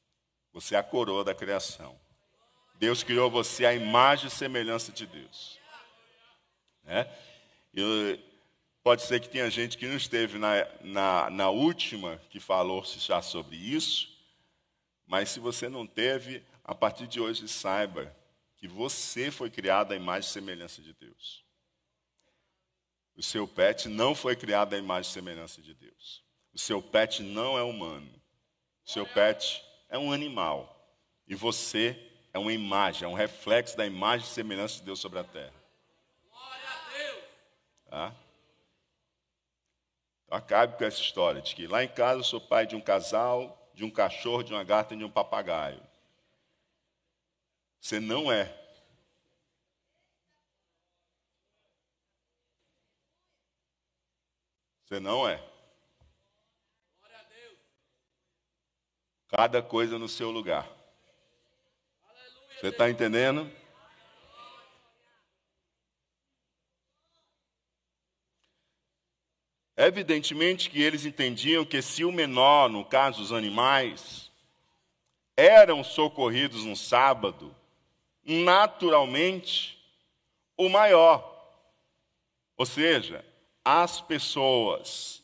Você 0.54 0.76
é 0.76 0.80
a 0.80 0.84
coroa 0.84 1.24
da 1.24 1.34
criação. 1.34 2.00
Deus 2.76 3.04
criou 3.04 3.30
você 3.30 3.66
à 3.66 3.74
imagem 3.74 4.28
e 4.28 4.32
semelhança 4.32 4.92
de 4.92 5.06
Deus. 5.06 5.60
Né? 6.84 7.08
Pode 8.84 9.04
ser 9.04 9.20
que 9.20 9.30
tenha 9.30 9.50
gente 9.50 9.78
que 9.78 9.86
não 9.86 9.96
esteve 9.96 10.40
na, 10.40 10.68
na, 10.82 11.30
na 11.30 11.50
última 11.50 12.18
que 12.30 12.40
falou-se 12.40 12.98
já 13.00 13.22
sobre 13.22 13.56
isso, 13.56 14.10
mas 15.06 15.30
se 15.30 15.40
você 15.40 15.70
não 15.70 15.86
teve, 15.86 16.44
a 16.64 16.74
partir 16.74 17.06
de 17.06 17.20
hoje 17.20 17.48
saiba 17.48 18.16
que 18.58 18.68
você 18.68 19.30
foi 19.30 19.52
criado 19.52 19.92
à 19.92 19.96
imagem 19.96 20.28
e 20.28 20.34
semelhança 20.34 20.82
de 20.82 20.94
Deus. 20.94 21.46
O 23.16 23.22
seu 23.22 23.48
pet 23.48 23.88
não 23.88 24.16
foi 24.16 24.36
criado 24.36 24.74
à 24.74 24.78
imagem 24.78 25.10
e 25.10 25.14
semelhança 25.14 25.62
de 25.62 25.76
Deus. 25.76 26.24
O 26.54 26.58
seu 26.58 26.82
pet 26.82 27.22
não 27.22 27.58
é 27.58 27.62
humano. 27.62 28.12
O 28.84 28.90
seu 28.90 29.06
pet 29.06 29.64
é 29.92 30.00
um 30.00 30.12
animal. 30.12 30.76
E 31.28 31.36
você 31.36 31.96
é 32.34 32.40
uma 32.40 32.52
imagem, 32.52 33.04
é 33.04 33.08
um 33.08 33.14
reflexo 33.14 33.78
da 33.78 33.86
imagem 33.86 34.26
e 34.26 34.30
semelhança 34.30 34.78
de 34.78 34.84
Deus 34.84 35.00
sobre 35.00 35.20
a 35.20 35.24
terra. 35.24 35.54
Glória 36.32 36.70
a 36.70 36.98
Deus. 36.98 37.24
Tá? 37.90 38.16
Acabe 40.32 40.78
com 40.78 40.86
essa 40.86 41.02
história 41.02 41.42
de 41.42 41.54
que 41.54 41.68
lá 41.68 41.84
em 41.84 41.90
casa 41.90 42.22
eu 42.22 42.24
sou 42.24 42.40
pai 42.40 42.66
de 42.66 42.76
um 42.76 42.82
casal, 42.82 43.70
de 43.76 43.84
um 43.84 43.92
cachorro, 43.92 44.44
de 44.44 44.54
uma 44.54 44.64
gata 44.64 44.94
e 44.94 44.98
de 44.98 45.04
um 45.04 45.12
papagaio. 45.12 45.82
Você 47.82 48.00
não 48.00 48.32
é. 48.32 48.58
Você 54.86 55.00
não 55.02 55.28
é. 55.28 55.51
Cada 59.32 59.62
coisa 59.62 59.98
no 59.98 60.10
seu 60.10 60.30
lugar. 60.30 60.70
Você 62.60 62.68
está 62.68 62.90
entendendo? 62.90 63.50
Evidentemente 69.78 70.70
que 70.70 70.82
eles 70.82 71.06
entendiam 71.06 71.66
que 71.66 71.82
se 71.82 72.04
o 72.04 72.12
menor, 72.12 72.70
no 72.70 72.86
caso 72.86 73.24
os 73.24 73.32
animais, 73.32 74.30
eram 75.36 75.84
socorridos 75.84 76.66
no 76.66 76.76
sábado, 76.76 77.56
naturalmente 78.24 79.82
o 80.56 80.70
maior. 80.70 81.32
Ou 82.58 82.66
seja, 82.66 83.26
as 83.64 84.02
pessoas, 84.02 85.24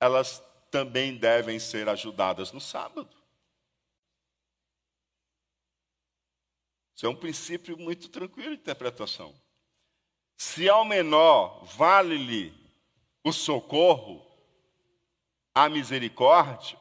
elas 0.00 0.42
também 0.70 1.14
devem 1.14 1.60
ser 1.60 1.88
ajudadas 1.88 2.50
no 2.50 2.60
sábado. 2.60 3.08
Isso 6.96 7.04
é 7.04 7.10
um 7.10 7.14
princípio 7.14 7.76
muito 7.76 8.08
tranquilo 8.08 8.56
de 8.56 8.62
interpretação. 8.62 9.34
Se 10.34 10.66
ao 10.66 10.82
menor 10.82 11.62
vale-lhe 11.76 12.54
o 13.22 13.32
socorro, 13.32 14.26
a 15.54 15.68
misericórdia, 15.68 16.78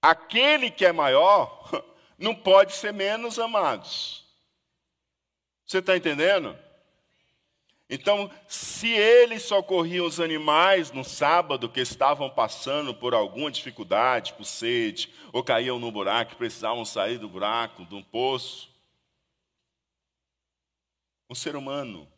aquele 0.00 0.70
que 0.70 0.86
é 0.86 0.92
maior 0.92 1.70
não 2.16 2.34
pode 2.34 2.72
ser 2.72 2.94
menos 2.94 3.38
amados. 3.38 4.24
Você 5.66 5.78
está 5.78 5.94
entendendo? 5.94 6.56
Então, 7.90 8.30
se 8.46 8.88
eles 8.88 9.42
socorriam 9.42 10.06
os 10.06 10.18
animais 10.18 10.92
no 10.92 11.04
sábado 11.04 11.68
que 11.68 11.80
estavam 11.80 12.30
passando 12.30 12.94
por 12.94 13.14
alguma 13.14 13.50
dificuldade, 13.50 14.32
por 14.32 14.44
sede, 14.44 15.12
ou 15.30 15.44
caíam 15.44 15.78
no 15.78 15.92
buraco, 15.92 16.36
precisavam 16.36 16.86
sair 16.86 17.18
do 17.18 17.28
buraco, 17.28 17.84
de 17.84 17.94
um 17.94 18.02
poço, 18.02 18.77
um 21.28 21.34
ser 21.34 21.56
humano 21.56 22.10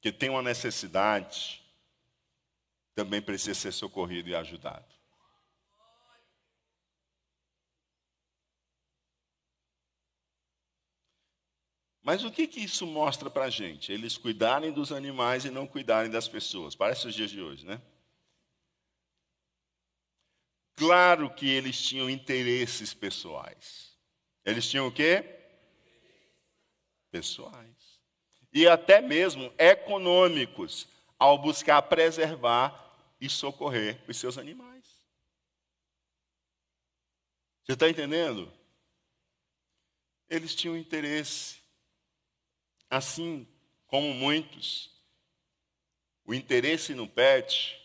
que 0.00 0.12
tem 0.12 0.28
uma 0.28 0.42
necessidade 0.42 1.62
também 2.94 3.22
precisa 3.22 3.54
ser 3.54 3.72
socorrido 3.72 4.28
e 4.28 4.34
ajudado. 4.34 4.98
Mas 12.02 12.24
o 12.24 12.30
que, 12.30 12.46
que 12.46 12.60
isso 12.60 12.86
mostra 12.86 13.28
para 13.28 13.44
a 13.44 13.50
gente? 13.50 13.92
Eles 13.92 14.16
cuidarem 14.16 14.72
dos 14.72 14.90
animais 14.90 15.44
e 15.44 15.50
não 15.50 15.66
cuidarem 15.66 16.10
das 16.10 16.26
pessoas. 16.26 16.74
Parece 16.74 17.06
os 17.06 17.14
dias 17.14 17.30
de 17.30 17.40
hoje, 17.40 17.66
né? 17.66 17.80
Claro 20.74 21.28
que 21.34 21.46
eles 21.48 21.80
tinham 21.80 22.08
interesses 22.08 22.94
pessoais. 22.94 23.96
Eles 24.44 24.68
tinham 24.68 24.86
o 24.86 24.92
quê? 24.92 25.37
Pessoais 27.10 27.98
e 28.52 28.66
até 28.66 29.00
mesmo 29.00 29.52
econômicos 29.58 30.88
ao 31.18 31.38
buscar 31.38 31.82
preservar 31.82 32.86
e 33.20 33.28
socorrer 33.28 34.02
os 34.08 34.16
seus 34.16 34.38
animais. 34.38 34.86
Você 37.64 37.72
está 37.72 37.88
entendendo? 37.88 38.50
Eles 40.28 40.54
tinham 40.54 40.76
interesse, 40.76 41.58
assim 42.88 43.46
como 43.86 44.14
muitos. 44.14 44.90
O 46.24 46.32
interesse 46.32 46.94
no 46.94 47.08
pet 47.08 47.78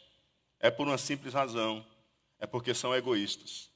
é 0.60 0.70
por 0.70 0.88
uma 0.88 0.98
simples 0.98 1.34
razão: 1.34 1.86
é 2.40 2.46
porque 2.46 2.74
são 2.74 2.96
egoístas. 2.96 3.73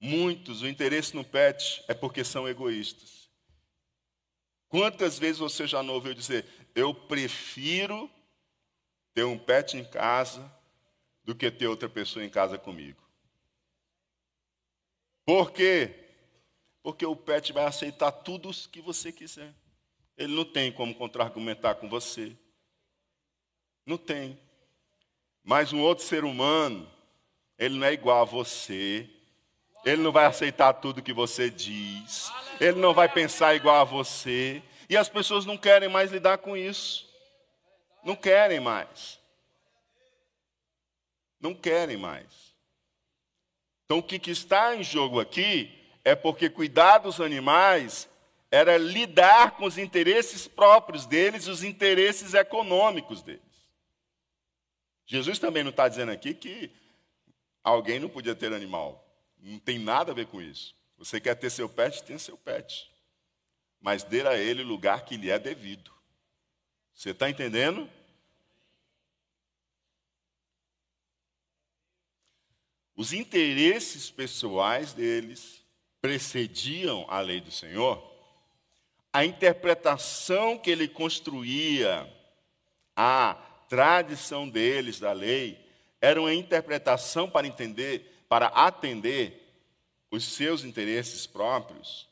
Muitos, 0.00 0.62
o 0.62 0.66
interesse 0.66 1.14
no 1.14 1.22
pet 1.22 1.84
é 1.86 1.92
porque 1.92 2.24
são 2.24 2.48
egoístas. 2.48 3.28
Quantas 4.68 5.18
vezes 5.18 5.38
você 5.38 5.66
já 5.66 5.82
não 5.82 5.94
ouviu 5.94 6.14
dizer, 6.14 6.46
eu 6.74 6.94
prefiro 6.94 8.10
ter 9.12 9.24
um 9.24 9.38
pet 9.38 9.76
em 9.76 9.84
casa 9.84 10.50
do 11.22 11.34
que 11.34 11.50
ter 11.50 11.66
outra 11.66 11.88
pessoa 11.88 12.24
em 12.24 12.30
casa 12.30 12.56
comigo? 12.56 13.02
Por 15.26 15.52
quê? 15.52 15.94
Porque 16.82 17.04
o 17.04 17.14
pet 17.14 17.52
vai 17.52 17.64
aceitar 17.64 18.10
tudo 18.10 18.48
o 18.48 18.54
que 18.54 18.80
você 18.80 19.12
quiser. 19.12 19.54
Ele 20.16 20.34
não 20.34 20.44
tem 20.44 20.72
como 20.72 20.94
contra-argumentar 20.94 21.74
com 21.74 21.88
você. 21.88 22.34
Não 23.84 23.98
tem. 23.98 24.38
Mas 25.42 25.72
um 25.72 25.80
outro 25.80 26.04
ser 26.04 26.24
humano, 26.24 26.90
ele 27.58 27.78
não 27.78 27.86
é 27.86 27.92
igual 27.92 28.22
a 28.22 28.24
você, 28.24 29.08
ele 29.84 30.02
não 30.02 30.12
vai 30.12 30.26
aceitar 30.26 30.74
tudo 30.74 31.02
que 31.02 31.12
você 31.12 31.48
diz. 31.48 32.30
Ele 32.60 32.78
não 32.78 32.92
vai 32.92 33.08
pensar 33.08 33.54
igual 33.54 33.76
a 33.76 33.84
você. 33.84 34.62
E 34.88 34.96
as 34.96 35.08
pessoas 35.08 35.46
não 35.46 35.56
querem 35.56 35.88
mais 35.88 36.10
lidar 36.10 36.38
com 36.38 36.56
isso. 36.56 37.08
Não 38.04 38.14
querem 38.14 38.60
mais. 38.60 39.18
Não 41.40 41.54
querem 41.54 41.96
mais. 41.96 42.54
Então, 43.84 43.98
o 43.98 44.02
que, 44.02 44.30
está 44.30 44.76
em 44.76 44.84
jogo 44.84 45.18
aqui 45.18 45.76
é 46.04 46.14
porque 46.14 46.48
cuidar 46.48 46.98
dos 46.98 47.20
animais 47.20 48.08
era 48.50 48.76
lidar 48.76 49.52
com 49.52 49.64
os 49.64 49.78
interesses 49.78 50.46
próprios 50.46 51.06
deles 51.06 51.46
e 51.46 51.50
os 51.50 51.64
interesses 51.64 52.34
econômicos 52.34 53.22
deles. 53.22 53.40
Jesus 55.06 55.38
também 55.38 55.64
não 55.64 55.70
está 55.70 55.88
dizendo 55.88 56.12
aqui 56.12 56.34
que 56.34 56.70
alguém 57.64 57.98
não 57.98 58.08
podia 58.08 58.34
ter 58.34 58.52
animal. 58.52 59.09
Não 59.42 59.58
tem 59.58 59.78
nada 59.78 60.12
a 60.12 60.14
ver 60.14 60.26
com 60.26 60.40
isso. 60.40 60.74
Você 60.98 61.20
quer 61.20 61.34
ter 61.34 61.50
seu 61.50 61.68
pet, 61.68 62.02
tenha 62.02 62.18
seu 62.18 62.36
pet. 62.36 62.90
Mas 63.80 64.02
dê 64.02 64.26
a 64.26 64.36
ele 64.36 64.62
o 64.62 64.66
lugar 64.66 65.04
que 65.04 65.16
lhe 65.16 65.30
é 65.30 65.38
devido. 65.38 65.90
Você 66.94 67.10
está 67.10 67.30
entendendo? 67.30 67.88
Os 72.94 73.14
interesses 73.14 74.10
pessoais 74.10 74.92
deles 74.92 75.64
precediam 76.02 77.06
a 77.08 77.20
lei 77.20 77.40
do 77.40 77.50
Senhor. 77.50 78.06
A 79.10 79.24
interpretação 79.24 80.58
que 80.58 80.70
ele 80.70 80.86
construía, 80.86 82.06
a 82.94 83.34
tradição 83.70 84.46
deles 84.46 85.00
da 85.00 85.12
lei, 85.12 85.58
era 85.98 86.20
uma 86.20 86.34
interpretação 86.34 87.30
para 87.30 87.46
entender 87.46 88.19
para 88.30 88.46
atender 88.46 89.44
os 90.08 90.24
seus 90.24 90.62
interesses 90.62 91.26
próprios. 91.26 92.08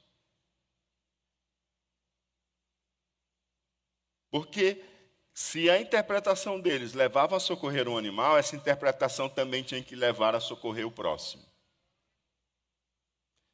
Porque 4.29 4.85
se 5.33 5.71
a 5.71 5.81
interpretação 5.81 6.61
deles 6.61 6.93
levava 6.93 7.37
a 7.37 7.41
socorrer 7.41 7.89
um 7.89 7.97
animal, 7.97 8.37
essa 8.37 8.57
interpretação 8.57 9.29
também 9.29 9.63
tinha 9.63 9.81
que 9.81 9.95
levar 9.95 10.35
a 10.35 10.41
socorrer 10.41 10.85
o 10.85 10.91
próximo. 10.91 11.47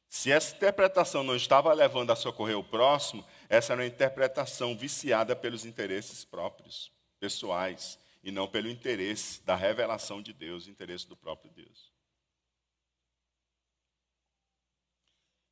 Se 0.09 0.31
essa 0.31 0.55
interpretação 0.55 1.23
não 1.23 1.35
estava 1.35 1.71
levando 1.71 2.09
a 2.09 2.15
socorrer 2.15 2.57
o 2.57 2.63
próximo, 2.63 3.23
essa 3.47 3.73
era 3.73 3.83
uma 3.83 3.87
interpretação 3.87 4.75
viciada 4.75 5.35
pelos 5.35 5.65
interesses 5.65 6.25
próprios, 6.25 6.91
pessoais, 7.19 7.99
e 8.23 8.31
não 8.31 8.47
pelo 8.47 8.67
interesse 8.67 9.43
da 9.43 9.55
revelação 9.55 10.19
de 10.19 10.33
Deus, 10.33 10.67
interesse 10.67 11.07
do 11.07 11.15
próprio 11.15 11.51
Deus. 11.51 11.94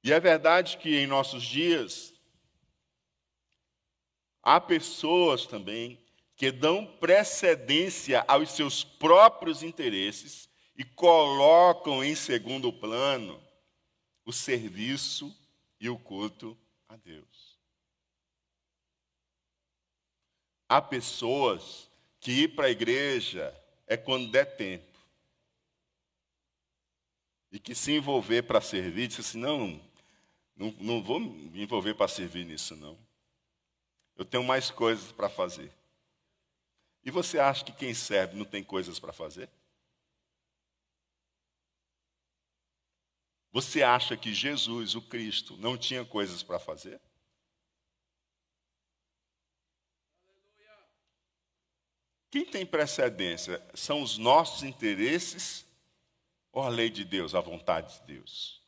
E 0.04 0.12
é 0.12 0.20
verdade 0.20 0.78
que 0.78 0.98
em 0.98 1.08
nossos 1.08 1.44
dias 1.44 2.14
há 4.42 4.60
pessoas 4.60 5.46
também 5.46 5.98
que 6.36 6.52
dão 6.52 6.86
precedência 6.86 8.24
aos 8.28 8.52
seus 8.52 8.84
próprios 8.84 9.64
interesses 9.64 10.50
e 10.76 10.84
colocam 10.84 12.04
em 12.04 12.16
segundo 12.16 12.74
plano 12.74 13.42
o 14.26 14.34
serviço 14.34 15.34
e 15.80 15.90
o 15.90 15.98
culto 15.98 16.58
a 16.90 16.98
Deus. 16.98 17.54
há 20.74 20.82
pessoas 20.82 21.88
que 22.20 22.32
ir 22.32 22.56
para 22.56 22.66
a 22.66 22.72
igreja 22.72 23.56
é 23.86 23.96
quando 23.96 24.32
der 24.32 24.58
tempo. 24.58 24.98
E 27.52 27.60
que 27.60 27.76
se 27.76 27.92
envolver 27.92 28.42
para 28.42 28.60
servir, 28.60 29.08
disse 29.08 29.22
assim, 29.22 29.38
não, 29.38 29.80
não, 30.56 30.72
não 30.80 31.04
vou 31.04 31.20
me 31.20 31.62
envolver 31.64 31.96
para 31.96 32.08
servir 32.08 32.46
nisso, 32.46 32.76
não. 32.76 32.98
Eu 34.16 34.26
tenho 34.26 34.44
mais 34.44 34.70
coisas 34.70 35.12
para 35.12 35.30
fazer. 35.30 35.72
E 37.04 37.12
você 37.12 37.40
acha 37.40 37.66
que 37.66 37.72
quem 37.72 37.94
serve 37.94 38.38
não 38.38 38.46
tem 38.46 38.64
coisas 38.64 39.00
para 39.00 39.12
fazer? 39.12 39.50
Você 43.52 43.84
acha 43.84 44.18
que 44.18 44.34
Jesus, 44.34 44.96
o 44.96 45.02
Cristo, 45.02 45.58
não 45.58 45.78
tinha 45.78 46.04
coisas 46.06 46.42
para 46.42 46.58
fazer? 46.58 47.00
Quem 52.32 52.44
tem 52.44 52.66
precedência 52.66 53.64
são 53.76 54.02
os 54.02 54.18
nossos 54.18 54.64
interesses 54.64 55.68
ou 56.52 56.64
a 56.64 56.70
lei 56.70 56.90
de 56.90 57.06
Deus, 57.06 57.36
a 57.36 57.42
vontade 57.42 58.00
de 58.00 58.08
Deus? 58.08 58.63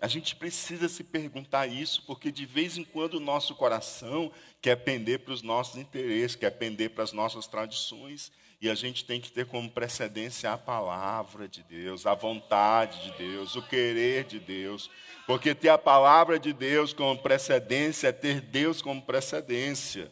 A 0.00 0.06
gente 0.06 0.36
precisa 0.36 0.88
se 0.88 1.02
perguntar 1.02 1.66
isso, 1.66 2.04
porque 2.06 2.30
de 2.30 2.46
vez 2.46 2.78
em 2.78 2.84
quando 2.84 3.14
o 3.14 3.20
nosso 3.20 3.54
coração 3.54 4.30
quer 4.62 4.76
pender 4.76 5.20
para 5.20 5.34
os 5.34 5.42
nossos 5.42 5.76
interesses, 5.76 6.36
quer 6.36 6.50
pender 6.50 6.90
para 6.90 7.02
as 7.02 7.12
nossas 7.12 7.46
tradições, 7.48 8.30
e 8.60 8.68
a 8.68 8.74
gente 8.74 9.04
tem 9.04 9.20
que 9.20 9.30
ter 9.30 9.46
como 9.46 9.70
precedência 9.70 10.52
a 10.52 10.58
palavra 10.58 11.48
de 11.48 11.62
Deus, 11.62 12.06
a 12.06 12.14
vontade 12.14 13.04
de 13.04 13.18
Deus, 13.18 13.54
o 13.54 13.62
querer 13.62 14.24
de 14.24 14.40
Deus. 14.40 14.90
Porque 15.26 15.54
ter 15.54 15.68
a 15.68 15.78
palavra 15.78 16.40
de 16.40 16.52
Deus 16.52 16.92
como 16.92 17.16
precedência 17.20 18.08
é 18.08 18.12
ter 18.12 18.40
Deus 18.40 18.82
como 18.82 19.00
precedência. 19.00 20.10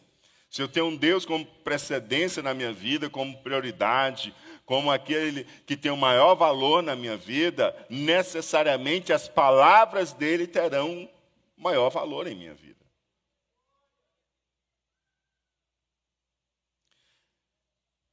Se 0.49 0.61
eu 0.61 0.67
tenho 0.67 0.85
um 0.85 0.95
Deus 0.95 1.25
como 1.25 1.45
precedência 1.45 2.41
na 2.41 2.53
minha 2.53 2.71
vida, 2.71 3.09
como 3.09 3.37
prioridade, 3.39 4.33
como 4.67 4.91
aquele 4.91 5.45
que 5.65 5.75
tem 5.75 5.89
o 5.89 5.97
maior 5.97 6.35
valor 6.35 6.83
na 6.83 6.93
minha 6.93 7.15
vida, 7.15 7.73
necessariamente 7.89 9.11
as 9.11 9.27
palavras 9.27 10.13
dele 10.13 10.45
terão 10.45 11.09
maior 11.55 11.89
valor 11.89 12.27
em 12.27 12.35
minha 12.35 12.53
vida. 12.53 12.85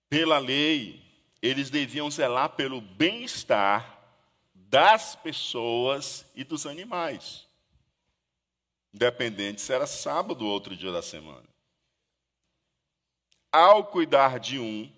Pela 0.09 0.39
lei, 0.39 1.03
eles 1.43 1.71
deviam 1.71 2.09
zelar 2.09 2.51
pelo 2.51 2.81
bem-estar 2.81 3.99
das 4.55 5.17
pessoas 5.17 6.25
e 6.37 6.45
dos 6.45 6.67
animais, 6.67 7.49
independente 8.95 9.61
se 9.61 9.73
era 9.73 9.87
sábado 9.87 10.47
ou 10.47 10.53
outro 10.53 10.77
dia 10.77 10.93
da 10.93 11.03
semana 11.03 11.53
ao 13.55 13.85
cuidar 13.85 14.41
de 14.41 14.59
um 14.59 14.91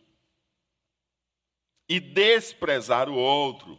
e 1.88 2.00
desprezar 2.00 3.08
o 3.08 3.14
outro, 3.14 3.78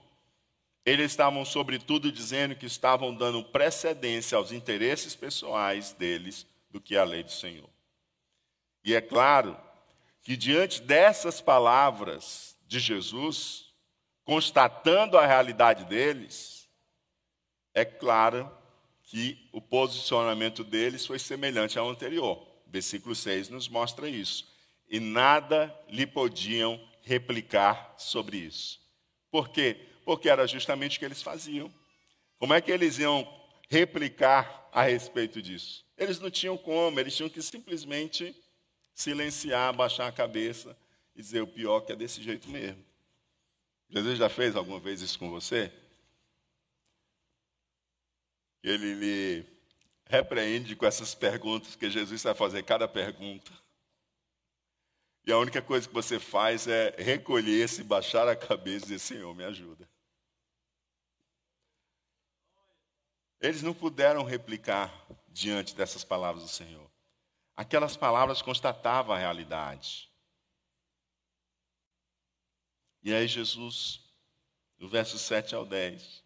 eles 0.85 1.11
estavam, 1.11 1.43
sobretudo, 1.43 2.11
dizendo 2.11 2.55
que 2.55 2.65
estavam 2.65 3.13
dando 3.13 3.43
precedência 3.43 4.37
aos 4.37 4.51
interesses 4.51 5.15
pessoais 5.15 5.91
deles 5.91 6.47
do 6.69 6.79
que 6.79 6.95
a 6.95 7.03
lei 7.03 7.23
do 7.23 7.31
Senhor. 7.31 7.69
E 8.83 8.95
é 8.95 9.01
claro 9.01 9.57
que, 10.21 10.37
diante 10.37 10.81
dessas 10.81 11.41
palavras 11.41 12.55
de 12.65 12.79
Jesus, 12.79 13.65
constatando 14.23 15.17
a 15.17 15.25
realidade 15.25 15.83
deles, 15.85 16.69
é 17.73 17.83
claro 17.83 18.49
que 19.03 19.49
o 19.51 19.61
posicionamento 19.61 20.63
deles 20.63 21.05
foi 21.05 21.19
semelhante 21.19 21.77
ao 21.77 21.89
anterior. 21.89 22.45
Versículo 22.65 23.15
6 23.15 23.49
nos 23.49 23.67
mostra 23.69 24.09
isso 24.09 24.47
e 24.89 24.99
nada 24.99 25.73
lhe 25.89 26.05
podiam 26.05 26.79
replicar 27.07 27.95
sobre 27.97 28.37
isso. 28.37 28.79
Por 29.31 29.49
quê? 29.49 29.87
Porque 30.03 30.29
era 30.29 30.45
justamente 30.45 30.97
o 30.97 30.99
que 30.99 31.05
eles 31.05 31.21
faziam. 31.21 31.73
Como 32.37 32.53
é 32.53 32.61
que 32.61 32.71
eles 32.71 32.99
iam 32.99 33.27
replicar 33.69 34.69
a 34.71 34.83
respeito 34.83 35.41
disso? 35.41 35.85
Eles 35.97 36.19
não 36.19 36.29
tinham 36.29 36.57
como, 36.57 36.99
eles 36.99 37.15
tinham 37.15 37.29
que 37.29 37.41
simplesmente 37.41 38.35
silenciar, 38.93 39.73
baixar 39.73 40.07
a 40.07 40.11
cabeça 40.11 40.77
e 41.15 41.21
dizer 41.21 41.41
o 41.41 41.47
pior 41.47 41.81
que 41.81 41.93
é 41.93 41.95
desse 41.95 42.21
jeito 42.21 42.49
mesmo. 42.49 42.83
Jesus 43.89 44.17
já 44.17 44.27
fez 44.27 44.55
alguma 44.55 44.79
vez 44.79 45.01
isso 45.01 45.17
com 45.17 45.29
você? 45.29 45.71
Ele 48.61 48.93
lhe 48.93 49.45
repreende 50.05 50.75
com 50.75 50.85
essas 50.85 51.15
perguntas, 51.15 51.75
que 51.75 51.89
Jesus 51.89 52.21
vai 52.21 52.35
fazer 52.35 52.63
cada 52.63 52.87
pergunta. 52.87 53.51
E 55.27 55.31
a 55.33 55.37
única 55.37 55.61
coisa 55.61 55.85
que 55.85 55.93
você 55.93 56.21
faz 56.21 56.67
é 56.67 56.95
recolher-se, 56.97 57.83
baixar 57.83 58.29
a 58.29 58.35
cabeça 58.35 58.85
e 58.85 58.87
dizer: 58.87 58.99
Senhor, 58.99 59.35
me 59.35 59.43
ajuda. 59.43 59.85
Eles 63.41 63.61
não 63.61 63.73
puderam 63.73 64.23
replicar 64.23 64.89
diante 65.27 65.75
dessas 65.75 66.05
palavras 66.05 66.43
do 66.43 66.49
Senhor. 66.49 66.89
Aquelas 67.57 67.97
palavras 67.97 68.41
constatavam 68.41 69.13
a 69.13 69.17
realidade. 69.17 70.09
E 73.03 73.13
aí, 73.13 73.27
Jesus, 73.27 73.99
no 74.77 74.87
verso 74.87 75.19
7 75.19 75.53
ao 75.53 75.65
10, 75.65 76.23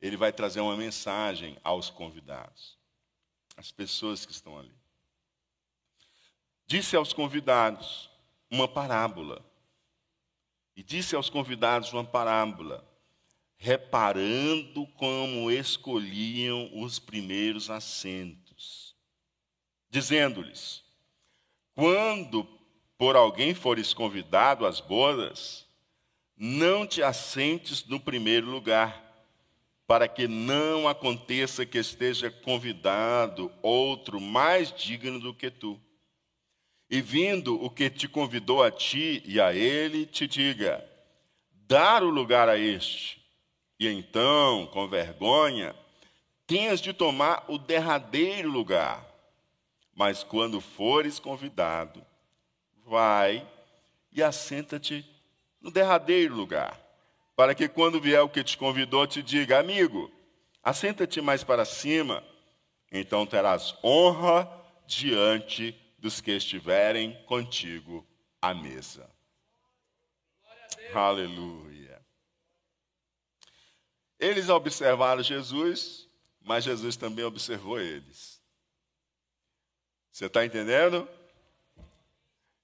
ele 0.00 0.16
vai 0.16 0.32
trazer 0.32 0.60
uma 0.60 0.76
mensagem 0.76 1.58
aos 1.64 1.90
convidados, 1.90 2.78
às 3.56 3.72
pessoas 3.72 4.24
que 4.24 4.30
estão 4.30 4.56
ali 4.56 4.77
disse 6.68 6.94
aos 6.94 7.14
convidados 7.14 8.10
uma 8.50 8.68
parábola. 8.68 9.44
E 10.76 10.82
disse 10.82 11.16
aos 11.16 11.28
convidados 11.28 11.92
uma 11.92 12.04
parábola, 12.04 12.86
reparando 13.56 14.86
como 14.96 15.50
escolhiam 15.50 16.70
os 16.80 17.00
primeiros 17.00 17.68
assentos, 17.68 18.94
dizendo-lhes: 19.90 20.84
Quando 21.74 22.44
por 22.96 23.16
alguém 23.16 23.54
fores 23.54 23.92
convidado 23.92 24.64
às 24.64 24.78
bodas, 24.78 25.66
não 26.36 26.86
te 26.86 27.02
assentes 27.02 27.84
no 27.86 27.98
primeiro 27.98 28.46
lugar, 28.48 29.04
para 29.84 30.06
que 30.06 30.28
não 30.28 30.86
aconteça 30.86 31.66
que 31.66 31.78
esteja 31.78 32.30
convidado 32.30 33.50
outro 33.62 34.20
mais 34.20 34.72
digno 34.72 35.18
do 35.18 35.34
que 35.34 35.50
tu 35.50 35.80
e 36.90 37.00
vindo 37.00 37.62
o 37.62 37.68
que 37.68 37.90
te 37.90 38.08
convidou 38.08 38.62
a 38.62 38.70
ti 38.70 39.22
e 39.26 39.40
a 39.40 39.52
ele, 39.54 40.06
te 40.06 40.26
diga: 40.26 40.84
dar 41.52 42.02
o 42.02 42.10
lugar 42.10 42.48
a 42.48 42.58
este. 42.58 43.18
E 43.78 43.86
então, 43.86 44.66
com 44.66 44.88
vergonha, 44.88 45.74
tenhas 46.46 46.80
de 46.80 46.92
tomar 46.92 47.44
o 47.46 47.58
derradeiro 47.58 48.50
lugar. 48.50 49.06
Mas 49.94 50.24
quando 50.24 50.60
fores 50.60 51.18
convidado, 51.18 52.04
vai 52.84 53.46
e 54.10 54.22
assenta-te 54.22 55.04
no 55.60 55.70
derradeiro 55.70 56.34
lugar, 56.34 56.80
para 57.36 57.54
que 57.54 57.68
quando 57.68 58.00
vier 58.00 58.22
o 58.22 58.28
que 58.28 58.42
te 58.42 58.56
convidou, 58.56 59.06
te 59.06 59.22
diga: 59.22 59.58
amigo, 59.58 60.10
assenta-te 60.62 61.20
mais 61.20 61.44
para 61.44 61.64
cima, 61.64 62.24
então 62.90 63.26
terás 63.26 63.74
honra 63.84 64.48
diante 64.86 65.72
de 65.72 65.87
dos 65.98 66.20
que 66.20 66.30
estiverem 66.30 67.20
contigo 67.24 68.06
à 68.40 68.54
mesa. 68.54 69.10
Aleluia. 70.94 72.00
Eles 74.18 74.48
observaram 74.48 75.22
Jesus, 75.22 76.08
mas 76.40 76.64
Jesus 76.64 76.96
também 76.96 77.24
observou 77.24 77.80
eles. 77.80 78.40
Você 80.10 80.26
está 80.26 80.44
entendendo? 80.44 81.08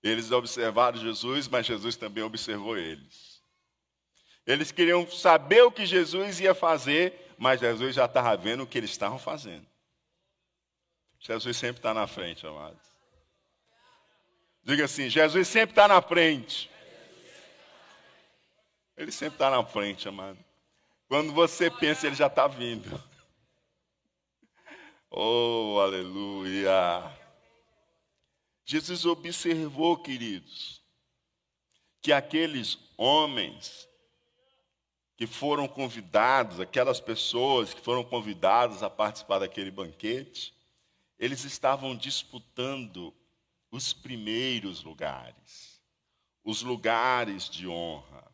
Eles 0.03 0.31
observaram 0.31 0.99
Jesus, 0.99 1.49
mas 1.49 1.67
Jesus 1.67 1.97
também 1.97 2.23
observou 2.23 2.77
eles. 2.77 3.43
Eles 4.47 4.71
queriam 4.71 5.11
saber 5.11 5.63
o 5.63 5.73
que 5.73 5.87
Jesus 5.87 6.41
ia 6.41 6.55
fazer, 6.55 7.35
mas 7.39 7.61
Jesus 7.61 7.95
já 7.95 8.05
estava 8.05 8.37
vendo 8.37 8.65
o 8.65 8.67
que 8.67 8.77
eles 8.77 8.91
estavam 8.91 9.19
fazendo. 9.19 9.67
Jesus 11.21 11.57
sempre 11.57 11.79
está 11.79 11.95
na 11.95 12.07
frente, 12.07 12.47
amados. 12.47 12.94
Diga 14.65 14.87
assim: 14.87 15.11
Jesus 15.11 15.47
sempre 15.47 15.73
está 15.73 15.87
na 15.87 16.01
frente. 16.01 16.71
Ele 18.97 19.13
sempre 19.13 19.35
está 19.35 19.51
na 19.51 19.65
frente, 19.65 20.09
amado. 20.09 20.39
Quando 21.09 21.33
você 21.33 21.71
pensa, 21.71 22.07
ele 22.07 22.17
já 22.17 22.27
está 22.27 22.47
vindo. 22.49 22.89
Oh, 25.17 25.79
aleluia. 25.81 27.09
Jesus 28.65 29.07
observou, 29.07 29.97
queridos, 29.97 30.83
que 32.03 32.13
aqueles 32.13 32.77
homens 32.97 33.89
que 35.17 35.25
foram 35.25 35.69
convidados, 35.69 36.59
aquelas 36.59 36.99
pessoas 36.99 37.73
que 37.73 37.81
foram 37.81 38.03
convidadas 38.03 38.83
a 38.83 38.91
participar 38.91 39.39
daquele 39.39 39.71
banquete, 39.71 40.53
eles 41.17 41.45
estavam 41.45 41.95
disputando 41.95 43.15
os 43.75 43.93
primeiros 43.93 44.85
lugares, 44.85 45.83
os 46.45 46.63
lugares 46.63 47.51
de 47.51 47.67
honra. 47.67 48.25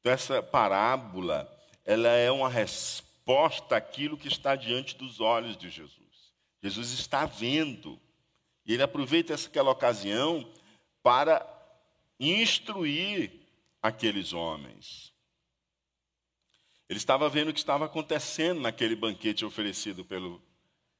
Então 0.00 0.10
essa 0.10 0.42
parábola, 0.42 1.46
ela 1.84 2.08
é 2.08 2.30
uma 2.30 2.48
resposta 2.48 3.76
àquilo 3.76 4.16
que 4.16 4.28
está 4.28 4.56
diante 4.56 4.96
dos 4.96 5.20
olhos 5.20 5.54
de 5.54 5.68
Jesus. 5.68 6.32
Jesus 6.62 6.92
está 6.92 7.26
vendo. 7.26 8.00
E 8.64 8.72
ele 8.72 8.82
aproveita 8.82 9.34
aquela 9.34 9.70
ocasião 9.70 10.50
para 11.02 11.46
instruir 12.18 13.32
aqueles 13.82 14.32
homens. 14.32 15.12
Ele 16.88 16.98
estava 16.98 17.28
vendo 17.28 17.50
o 17.50 17.52
que 17.52 17.58
estava 17.58 17.84
acontecendo 17.84 18.62
naquele 18.62 18.96
banquete 18.96 19.44
oferecido 19.44 20.06
pelo, 20.06 20.40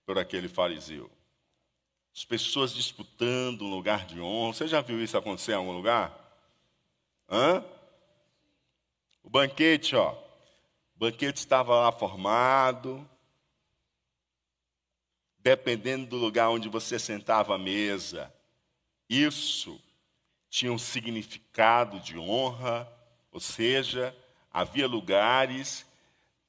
por 0.05 0.19
aquele 0.19 0.49
fariseu. 0.49 1.11
As 2.15 2.25
pessoas 2.25 2.75
disputando 2.75 3.63
um 3.63 3.71
lugar 3.71 4.05
de 4.05 4.21
honra. 4.21 4.53
Você 4.53 4.69
já 4.69 4.81
viu 4.81 5.03
isso 5.03 5.17
acontecer 5.17 5.53
em 5.53 5.57
algum 5.57 5.73
lugar? 5.73 6.19
Hã? 7.29 7.65
O 9.23 9.31
banquete, 9.31 9.97
ó. 9.97 10.13
O 10.95 10.99
banquete 10.99 11.39
estava 11.39 11.75
lá 11.81 11.93
formado. 11.93 13.09
Dependendo 15.39 16.07
do 16.07 16.17
lugar 16.17 16.51
onde 16.51 16.69
você 16.69 16.99
sentava 16.99 17.55
à 17.55 17.59
mesa, 17.59 18.33
isso 19.09 19.81
tinha 20.49 20.73
um 20.73 20.79
significado 20.79 21.99
de 21.99 22.17
honra, 22.17 22.87
ou 23.33 23.41
seja, 23.41 24.15
havia 24.53 24.87
lugares 24.87 25.85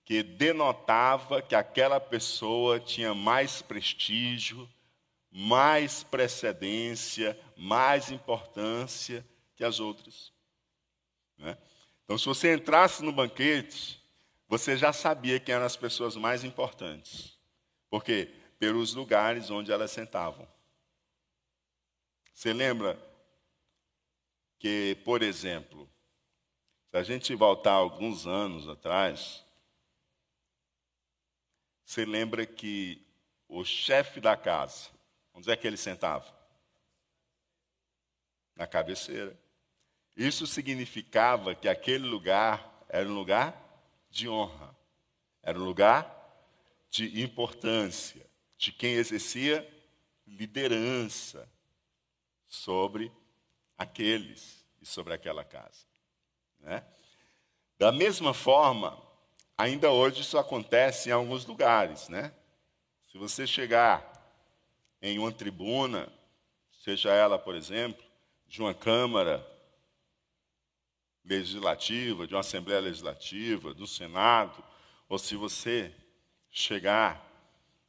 que 0.06 0.22
denotava 0.22 1.42
que 1.42 1.56
aquela 1.56 2.00
pessoa 2.00 2.80
tinha 2.80 3.16
mais 3.16 3.62
prestígio, 3.62 4.70
mais 5.36 6.04
precedência, 6.04 7.40
mais 7.58 8.12
importância 8.12 9.26
que 9.56 9.64
as 9.64 9.80
outras. 9.80 10.32
Né? 11.36 11.58
Então, 12.04 12.20
se 12.20 12.26
você 12.26 12.54
entrasse 12.54 13.04
no 13.04 13.12
banquete, 13.12 14.00
você 14.48 14.78
já 14.78 14.94
sabia 14.94 15.40
quem 15.40 15.56
eram 15.56 15.66
as 15.66 15.76
pessoas 15.76 16.16
mais 16.16 16.44
importantes. 16.44 17.36
Por 17.90 18.04
quê? 18.04 18.32
Pelos 18.60 18.94
lugares 18.94 19.50
onde 19.50 19.72
elas 19.72 19.90
sentavam. 19.90 20.48
Você 22.32 22.54
lembra 22.54 23.00
que, 24.60 24.98
por 25.04 25.24
exemplo, 25.24 25.90
se 26.92 26.98
a 26.98 27.04
gente 27.04 27.34
voltar 27.34 27.74
alguns 27.74 28.28
anos 28.28 28.70
atrás, 28.70 29.44
você 31.84 32.06
lembra 32.06 32.46
que 32.46 33.04
o 33.48 33.66
chefe 33.66 34.20
da 34.20 34.38
casa, 34.38 34.90
onde 35.34 35.50
é 35.52 35.56
que 35.56 35.66
ele 35.66 35.78
sentava? 35.78 36.26
Na 38.56 38.68
cabeceira. 38.68 39.38
Isso 40.16 40.46
significava 40.46 41.56
que 41.56 41.68
aquele 41.68 42.06
lugar 42.06 42.86
era 42.88 43.08
um 43.10 43.16
lugar 43.16 43.60
de 44.10 44.30
honra, 44.30 44.76
era 45.42 45.58
um 45.58 45.64
lugar 45.64 46.14
de 46.90 47.24
importância, 47.24 48.24
de 48.58 48.72
quem 48.72 48.94
exercia 48.94 49.68
liderança 50.28 51.50
sobre 52.48 53.12
aqueles 53.76 54.64
e 54.80 54.86
sobre 54.86 55.14
aquela 55.14 55.44
casa. 55.44 55.86
Né? 56.60 56.86
Da 57.80 57.92
mesma 57.92 58.34
forma, 58.34 59.02
ainda 59.58 59.92
hoje 59.92 60.22
isso 60.22 60.38
acontece 60.38 61.10
em 61.10 61.12
alguns 61.12 61.46
lugares. 61.46 62.08
Né? 62.08 62.32
Se 63.12 63.18
você 63.18 63.48
chegar 63.48 64.13
em 65.04 65.20
uma 65.20 65.34
tribuna, 65.34 66.08
seja 66.82 67.12
ela, 67.12 67.38
por 67.38 67.56
exemplo, 67.56 68.02
de 68.48 68.62
uma 68.62 68.74
Câmara 68.74 69.46
legislativa, 71.26 72.26
de 72.26 72.34
uma 72.34 72.40
Assembleia 72.40 72.80
Legislativa, 72.80 73.74
do 73.74 73.86
Senado, 73.86 74.64
ou 75.10 75.20
se 75.20 75.36
você 75.36 75.94
chegar 76.50 77.22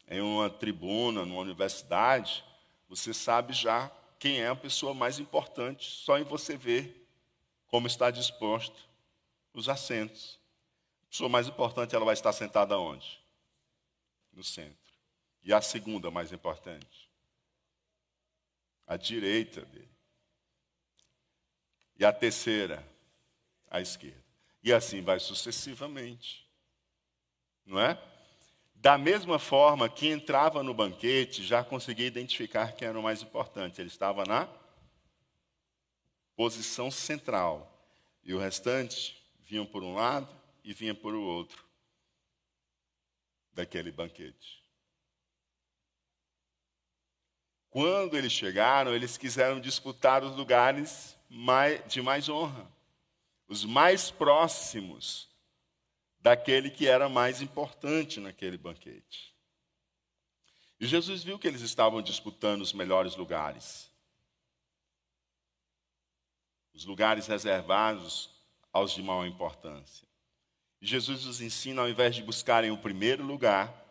em 0.09 0.21
uma 0.21 0.51
tribuna, 0.51 1.25
numa 1.25 1.41
universidade, 1.41 2.45
você 2.89 3.15
sabe 3.15 3.53
já 3.53 3.89
quem 4.19 4.41
é 4.41 4.49
a 4.49 4.57
pessoa 4.57 4.93
mais 4.93 5.21
importante, 5.21 5.89
só 5.89 6.19
em 6.19 6.25
você 6.25 6.57
ver 6.57 7.09
como 7.69 7.87
está 7.87 8.11
disposto 8.11 8.89
os 9.53 9.69
assentos. 9.69 10.41
A 11.05 11.11
pessoa 11.11 11.29
mais 11.29 11.47
importante, 11.47 11.95
ela 11.95 12.05
vai 12.05 12.15
estar 12.15 12.33
sentada 12.33 12.77
onde? 12.77 13.21
No 14.33 14.43
centro. 14.43 14.85
E 15.45 15.53
a 15.53 15.61
segunda 15.61 16.11
mais 16.11 16.33
importante? 16.33 17.04
À 18.87 18.97
direita 18.97 19.65
dele. 19.65 19.89
E 21.99 22.05
a 22.05 22.13
terceira? 22.13 22.87
À 23.71 23.81
esquerda. 23.81 24.23
E 24.63 24.73
assim 24.73 25.03
vai 25.03 25.19
sucessivamente. 25.21 26.49
Não 27.65 27.81
é? 27.81 28.01
Da 28.75 28.99
mesma 28.99 29.39
forma, 29.39 29.89
que 29.89 30.09
entrava 30.09 30.63
no 30.63 30.75
banquete 30.75 31.43
já 31.43 31.65
conseguia 31.65 32.07
identificar 32.07 32.73
quem 32.73 32.89
era 32.89 32.99
o 32.99 33.03
mais 33.03 33.23
importante. 33.23 33.81
Ele 33.81 33.89
estava 33.89 34.25
na 34.25 34.49
posição 36.37 36.91
central. 36.91 37.71
E 38.23 38.35
o 38.35 38.39
restante 38.39 39.23
vinham 39.41 39.67
por 39.67 39.83
um 39.83 39.95
lado 39.95 40.29
e 40.63 40.73
vinha 40.73 40.95
por 40.95 41.15
o 41.15 41.23
outro 41.23 41.65
daquele 43.53 43.93
banquete. 43.93 44.64
Quando 47.75 48.17
eles 48.17 48.31
chegaram, 48.31 48.95
eles 48.95 49.19
quiseram 49.19 49.59
disputar 49.59 50.23
os 50.23 50.37
lugares 50.37 51.19
de 51.89 52.01
mais 52.01 52.29
honra, 52.29 52.71
os 53.49 53.65
mais 53.65 54.13
próximos 54.13 55.29
daquele 56.21 56.71
que 56.71 56.87
era 56.87 57.09
mais 57.09 57.43
importante 57.43 58.21
naquele 58.21 58.57
banquete. 58.57 59.35
E 60.79 60.87
Jesus 60.87 61.25
viu 61.25 61.37
que 61.37 61.49
eles 61.49 61.63
estavam 61.63 62.01
disputando 62.01 62.63
os 62.63 62.73
melhores 62.73 63.17
lugares. 63.17 63.91
Os 66.73 66.85
lugares 66.85 67.27
reservados 67.27 68.31
aos 68.73 68.93
de 68.93 69.03
maior 69.03 69.27
importância. 69.27 70.07
E 70.81 70.87
Jesus 70.87 71.25
nos 71.25 71.41
ensina, 71.41 71.83
ao 71.83 71.89
invés 71.89 72.15
de 72.15 72.23
buscarem 72.23 72.71
o 72.71 72.79
primeiro 72.79 73.25
lugar, 73.25 73.84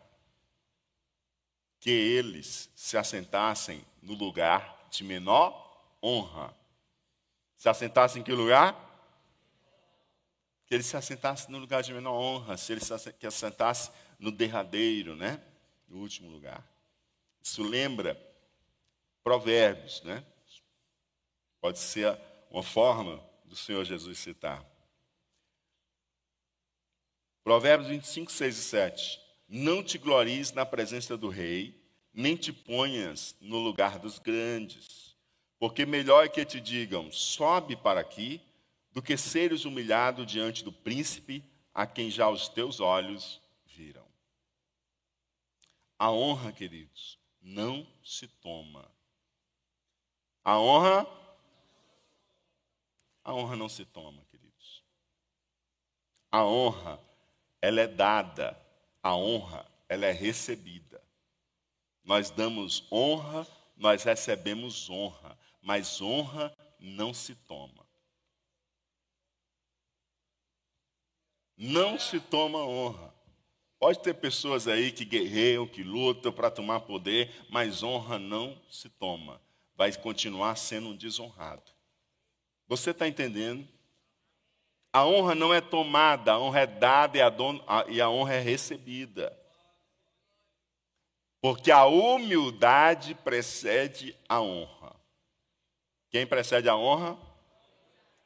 que 1.84 1.90
eles 1.90 2.70
se 2.74 2.96
assentassem 2.96 3.84
no 4.00 4.14
lugar 4.14 4.88
de 4.90 5.04
menor 5.04 5.84
honra. 6.02 6.56
Se 7.58 7.68
assentassem 7.68 8.22
em 8.22 8.24
que 8.24 8.32
lugar? 8.32 8.74
que 10.66 10.74
ele 10.74 10.82
se 10.82 10.96
assentasse 10.96 11.50
no 11.50 11.58
lugar 11.58 11.82
de 11.82 11.92
menor 11.92 12.14
honra, 12.14 12.56
se 12.56 12.72
ele 12.72 12.80
se 12.80 12.94
assentasse 13.26 13.90
no 14.18 14.32
derradeiro, 14.32 15.14
né? 15.14 15.38
no 15.86 15.98
último 15.98 16.30
lugar. 16.30 16.66
Isso 17.42 17.62
lembra 17.62 18.18
Provérbios, 19.22 20.02
né? 20.04 20.24
Pode 21.60 21.78
ser 21.78 22.18
uma 22.50 22.62
forma 22.62 23.22
do 23.44 23.54
Senhor 23.54 23.84
Jesus 23.84 24.18
citar. 24.18 24.64
Provérbios 27.42 27.90
25, 27.90 28.32
6 28.32 28.56
e 28.56 28.62
7. 28.62 29.23
Não 29.48 29.82
te 29.82 29.98
glories 29.98 30.52
na 30.52 30.64
presença 30.64 31.16
do 31.16 31.28
rei, 31.28 31.80
nem 32.12 32.36
te 32.36 32.52
ponhas 32.52 33.36
no 33.40 33.58
lugar 33.58 33.98
dos 33.98 34.18
grandes, 34.18 35.16
porque 35.58 35.84
melhor 35.84 36.24
é 36.24 36.28
que 36.28 36.44
te 36.44 36.60
digam: 36.60 37.10
sobe 37.12 37.76
para 37.76 38.00
aqui, 38.00 38.40
do 38.92 39.02
que 39.02 39.16
seres 39.16 39.64
humilhado 39.64 40.24
diante 40.24 40.64
do 40.64 40.72
príncipe 40.72 41.42
a 41.74 41.86
quem 41.86 42.10
já 42.10 42.28
os 42.28 42.48
teus 42.48 42.80
olhos 42.80 43.40
viram. 43.66 44.06
A 45.98 46.10
honra, 46.10 46.52
queridos, 46.52 47.18
não 47.40 47.86
se 48.04 48.28
toma. 48.28 48.90
A 50.44 50.58
honra 50.58 51.06
a 53.24 53.32
honra 53.32 53.56
não 53.56 53.70
se 53.70 53.86
toma, 53.86 54.22
queridos. 54.30 54.84
A 56.30 56.44
honra 56.44 57.00
ela 57.62 57.80
é 57.80 57.86
dada, 57.86 58.54
a 59.04 59.14
honra 59.14 59.64
ela 59.88 60.06
é 60.06 60.10
recebida. 60.10 61.00
Nós 62.02 62.30
damos 62.30 62.84
honra, 62.90 63.46
nós 63.76 64.02
recebemos 64.02 64.90
honra, 64.90 65.38
mas 65.62 66.02
honra 66.02 66.52
não 66.80 67.14
se 67.14 67.36
toma. 67.36 67.84
não 71.56 71.98
se 71.98 72.20
toma 72.20 72.58
honra. 72.58 73.12
Pode 73.78 74.00
ter 74.00 74.14
pessoas 74.14 74.66
aí 74.66 74.90
que 74.90 75.04
guerreiam, 75.04 75.66
que 75.66 75.82
lutam 75.82 76.32
para 76.32 76.50
tomar 76.50 76.80
poder, 76.80 77.30
mas 77.50 77.82
honra 77.82 78.18
não 78.18 78.58
se 78.70 78.88
toma. 78.88 79.40
Vai 79.76 79.92
continuar 79.92 80.56
sendo 80.56 80.88
um 80.88 80.96
desonrado. 80.96 81.72
Você 82.66 82.90
está 82.90 83.06
entendendo? 83.06 83.68
A 84.94 85.04
honra 85.04 85.34
não 85.34 85.52
é 85.52 85.60
tomada, 85.60 86.34
a 86.34 86.38
honra 86.38 86.60
é 86.60 86.66
dada 86.68 87.18
e 87.18 87.20
a, 87.20 87.28
don... 87.28 87.60
e 87.88 88.00
a 88.00 88.08
honra 88.08 88.34
é 88.34 88.38
recebida. 88.38 89.36
Porque 91.40 91.72
a 91.72 91.84
humildade 91.84 93.12
precede 93.16 94.16
a 94.28 94.40
honra. 94.40 94.94
Quem 96.10 96.24
precede 96.24 96.68
a 96.68 96.76
honra? 96.76 97.18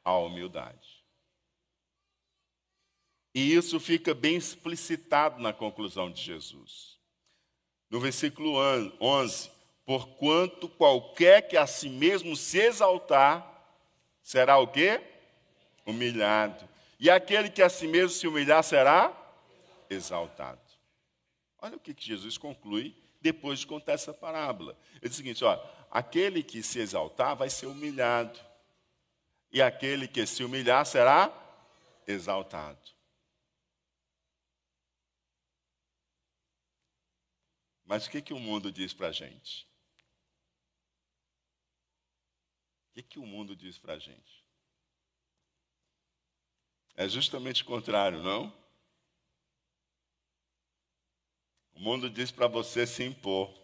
A 0.04 0.14
humildade. 0.18 1.02
E 3.34 3.54
isso 3.54 3.80
fica 3.80 4.12
bem 4.12 4.36
explicitado 4.36 5.40
na 5.40 5.54
conclusão 5.54 6.10
de 6.10 6.20
Jesus. 6.20 7.00
No 7.88 7.98
versículo 7.98 8.56
11: 9.00 9.50
Porquanto 9.86 10.68
qualquer 10.68 11.48
que 11.48 11.56
a 11.56 11.66
si 11.66 11.88
mesmo 11.88 12.36
se 12.36 12.58
exaltar, 12.58 13.72
será 14.22 14.58
o 14.58 14.68
quê? 14.68 15.17
Humilhado. 15.88 16.68
E 17.00 17.08
aquele 17.08 17.48
que 17.48 17.62
a 17.62 17.68
si 17.68 17.86
mesmo 17.86 18.10
se 18.10 18.26
humilhar 18.26 18.62
será 18.62 19.12
exaltado. 19.88 20.60
Olha 21.60 21.76
o 21.76 21.80
que 21.80 21.94
Jesus 21.98 22.36
conclui 22.36 22.94
depois 23.20 23.60
de 23.60 23.66
contar 23.66 23.92
essa 23.92 24.12
parábola. 24.12 24.76
Ele 24.94 25.08
diz 25.08 25.12
o 25.12 25.16
seguinte: 25.16 25.44
ó, 25.44 25.58
aquele 25.90 26.42
que 26.42 26.62
se 26.62 26.78
exaltar 26.78 27.34
vai 27.34 27.48
ser 27.48 27.66
humilhado, 27.66 28.38
e 29.50 29.62
aquele 29.62 30.06
que 30.06 30.26
se 30.26 30.44
humilhar 30.44 30.84
será 30.84 31.32
exaltado. 32.06 32.90
Mas 37.84 38.06
o 38.06 38.10
que, 38.10 38.20
que 38.20 38.34
o 38.34 38.38
mundo 38.38 38.70
diz 38.70 38.92
para 38.92 39.08
a 39.08 39.12
gente? 39.12 39.66
O 42.90 42.94
que, 42.94 43.02
que 43.02 43.18
o 43.18 43.24
mundo 43.24 43.56
diz 43.56 43.78
para 43.78 43.94
a 43.94 43.98
gente? 43.98 44.44
É 46.94 47.08
justamente 47.08 47.62
o 47.62 47.66
contrário, 47.66 48.22
não? 48.22 48.52
O 51.74 51.80
mundo 51.80 52.10
diz 52.10 52.30
para 52.30 52.48
você 52.48 52.86
se 52.86 53.04
impor. 53.04 53.56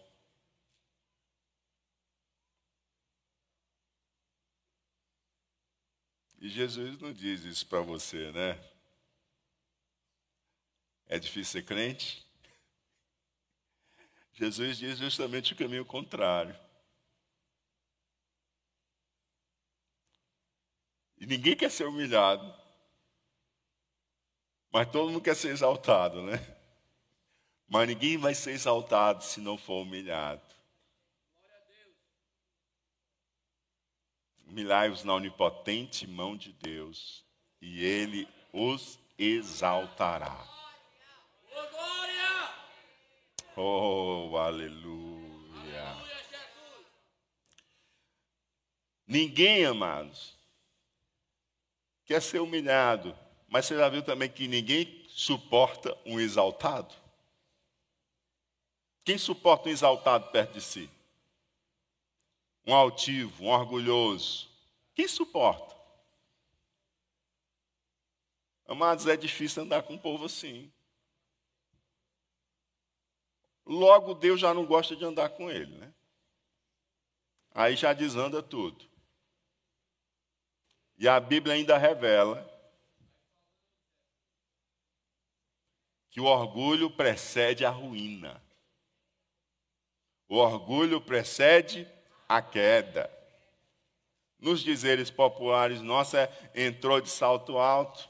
E 6.39 6.47
Jesus 6.47 6.97
não 6.99 7.11
diz 7.11 7.43
isso 7.43 7.67
para 7.67 7.81
você, 7.81 8.31
né? 8.31 8.57
É 11.07 11.19
difícil 11.19 11.53
ser 11.53 11.65
crente? 11.65 12.25
Jesus 14.33 14.77
diz 14.77 14.97
justamente 14.97 15.53
o 15.53 15.55
caminho 15.55 15.85
contrário. 15.85 16.57
E 21.17 21.25
ninguém 21.25 21.55
quer 21.55 21.71
ser 21.71 21.85
humilhado. 21.85 22.64
Mas 24.75 24.91
todo 24.91 25.09
mundo 25.09 25.21
quer 25.21 25.37
ser 25.37 25.51
exaltado, 25.51 26.21
né? 26.21 26.33
Mas 27.65 27.87
ninguém 27.87 28.17
vai 28.17 28.35
ser 28.35 28.51
exaltado 28.51 29.23
se 29.23 29.39
não 29.39 29.57
for 29.57 29.83
humilhado. 29.83 30.41
Humilhai-os 34.45 35.05
na 35.05 35.13
onipotente 35.13 36.05
mão 36.05 36.35
de 36.35 36.51
Deus, 36.51 37.23
e 37.61 37.85
Ele 37.85 38.27
os 38.51 38.99
exaltará. 39.17 40.45
Oh, 43.55 44.35
aleluia. 44.37 45.95
Ninguém, 49.07 49.63
amados, 49.63 50.37
quer 52.03 52.21
ser 52.21 52.41
humilhado, 52.41 53.17
mas 53.47 53.65
você 53.65 53.77
já 53.77 53.87
viu 53.89 54.03
também 54.03 54.29
que 54.29 54.47
ninguém 54.47 55.05
suporta 55.09 55.97
um 56.05 56.19
exaltado? 56.19 56.93
Quem 59.03 59.17
suporta 59.17 59.69
um 59.69 59.71
exaltado 59.71 60.31
perto 60.31 60.53
de 60.53 60.61
si? 60.61 60.89
Um 62.65 62.73
altivo, 62.73 63.45
um 63.45 63.49
orgulhoso. 63.49 64.49
Quem 64.93 65.07
suporta? 65.07 65.75
Amados, 68.67 69.05
é 69.05 69.15
difícil 69.15 69.63
andar 69.63 69.83
com 69.83 69.93
um 69.93 69.97
povo 69.97 70.25
assim. 70.25 70.71
Logo, 73.65 74.13
Deus 74.15 74.39
já 74.39 74.53
não 74.53 74.65
gosta 74.65 74.95
de 74.95 75.05
andar 75.05 75.29
com 75.29 75.49
ele, 75.49 75.75
né? 75.77 75.93
Aí 77.53 77.75
já 77.75 77.93
desanda 77.93 78.41
tudo. 78.41 78.89
E 80.97 81.07
a 81.07 81.19
Bíblia 81.19 81.55
ainda 81.55 81.77
revela 81.77 82.54
que 86.15 86.21
o 86.21 86.23
orgulho 86.27 86.89
precede 86.89 87.65
a 87.65 87.69
ruína. 87.69 88.41
O 90.29 90.37
orgulho 90.37 91.01
precede 91.01 91.85
a 92.25 92.41
queda. 92.41 93.11
Nos 94.39 94.61
dizeres 94.61 95.11
populares, 95.11 95.81
nossa, 95.81 96.31
entrou 96.55 97.01
de 97.01 97.09
salto 97.09 97.57
alto, 97.57 98.09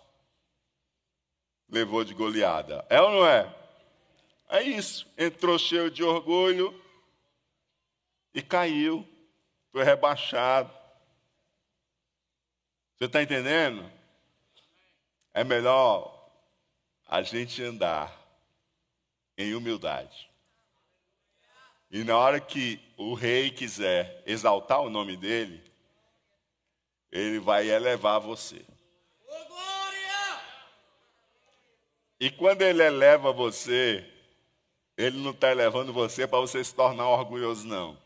levou 1.67 2.03
de 2.03 2.13
goleada. 2.13 2.85
É 2.91 3.01
ou 3.01 3.09
não 3.09 3.25
é? 3.25 3.51
É 4.49 4.61
isso. 4.61 5.11
Entrou 5.17 5.57
cheio 5.57 5.89
de 5.89 6.03
orgulho 6.03 6.79
e 8.35 8.41
caiu, 8.43 9.03
foi 9.71 9.83
rebaixado. 9.83 10.71
Você 12.97 13.05
está 13.05 13.23
entendendo? 13.23 13.91
É 15.33 15.43
melhor 15.43 16.14
a 17.07 17.21
gente 17.21 17.61
andar 17.63 18.15
em 19.37 19.53
humildade. 19.53 20.29
E 21.91 22.03
na 22.03 22.17
hora 22.17 22.39
que 22.39 22.79
o 22.97 23.13
rei 23.13 23.51
quiser 23.51 24.23
exaltar 24.25 24.81
o 24.81 24.89
nome 24.89 25.15
dele, 25.15 25.63
ele 27.11 27.39
vai 27.39 27.69
elevar 27.69 28.19
você. 28.19 28.65
E 32.19 32.31
quando 32.31 32.61
ele 32.61 32.81
eleva 32.81 33.31
você, 33.31 34.03
ele 34.97 35.17
não 35.17 35.31
está 35.31 35.51
elevando 35.51 35.91
você 35.91 36.25
para 36.25 36.39
você 36.39 36.63
se 36.63 36.73
tornar 36.73 37.07
orgulhoso, 37.09 37.67
não. 37.67 37.97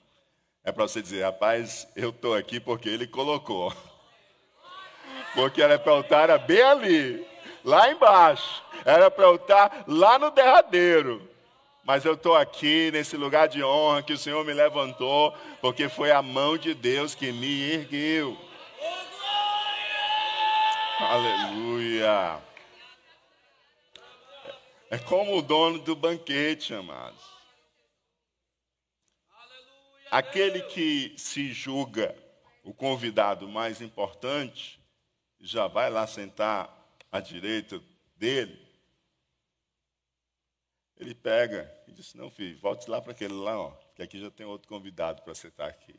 É 0.64 0.72
para 0.72 0.88
você 0.88 1.02
dizer, 1.02 1.24
rapaz, 1.24 1.88
eu 1.96 2.10
estou 2.10 2.36
aqui 2.36 2.60
porque 2.60 2.90
ele 2.90 3.08
colocou. 3.08 3.74
Porque 5.36 5.62
era 5.62 5.78
para 5.78 6.00
estar 6.00 6.38
bem 6.40 6.62
ali, 6.62 7.26
lá 7.64 7.92
embaixo. 7.92 8.64
Era 8.86 9.10
para 9.12 9.26
eu 9.26 9.36
estar 9.36 9.84
lá 9.88 10.18
no 10.18 10.32
derradeiro 10.32 11.30
mas 11.90 12.06
eu 12.06 12.14
estou 12.14 12.36
aqui 12.36 12.92
nesse 12.92 13.18
lugar 13.18 13.48
de 13.48 13.64
honra 13.64 14.04
que 14.04 14.14
o 14.14 14.18
Senhor 14.18 14.46
me 14.46 14.54
levantou, 14.54 15.36
porque 15.60 15.90
foi 15.90 16.12
a 16.12 16.22
mão 16.22 16.56
de 16.56 16.76
Deus 16.76 17.16
que 17.16 17.32
me 17.32 17.72
ergueu. 17.72 18.38
Aleluia. 21.00 22.40
É 24.92 25.00
como 25.00 25.36
o 25.36 25.42
dono 25.42 25.80
do 25.80 25.96
banquete, 25.96 26.76
amados. 26.76 27.24
Aquele 30.12 30.62
que 30.62 31.16
se 31.18 31.52
julga 31.52 32.16
o 32.64 32.72
convidado 32.72 33.48
mais 33.48 33.82
importante, 33.82 34.80
já 35.42 35.66
vai 35.66 35.90
lá 35.90 36.06
sentar 36.06 36.79
à 37.12 37.20
direita 37.20 37.82
dele 38.16 38.70
ele 41.00 41.16
pega 41.16 41.74
e 41.88 41.94
diz: 41.94 42.14
Não, 42.14 42.30
filho, 42.30 42.60
volte 42.60 42.90
lá 42.90 43.02
para 43.02 43.14
aquele 43.14 43.34
lá, 43.34 43.58
ó, 43.58 43.72
que 43.96 44.04
aqui 44.04 44.20
já 44.20 44.30
tem 44.30 44.46
outro 44.46 44.68
convidado 44.68 45.22
para 45.22 45.34
sentar 45.34 45.70
aqui. 45.70 45.96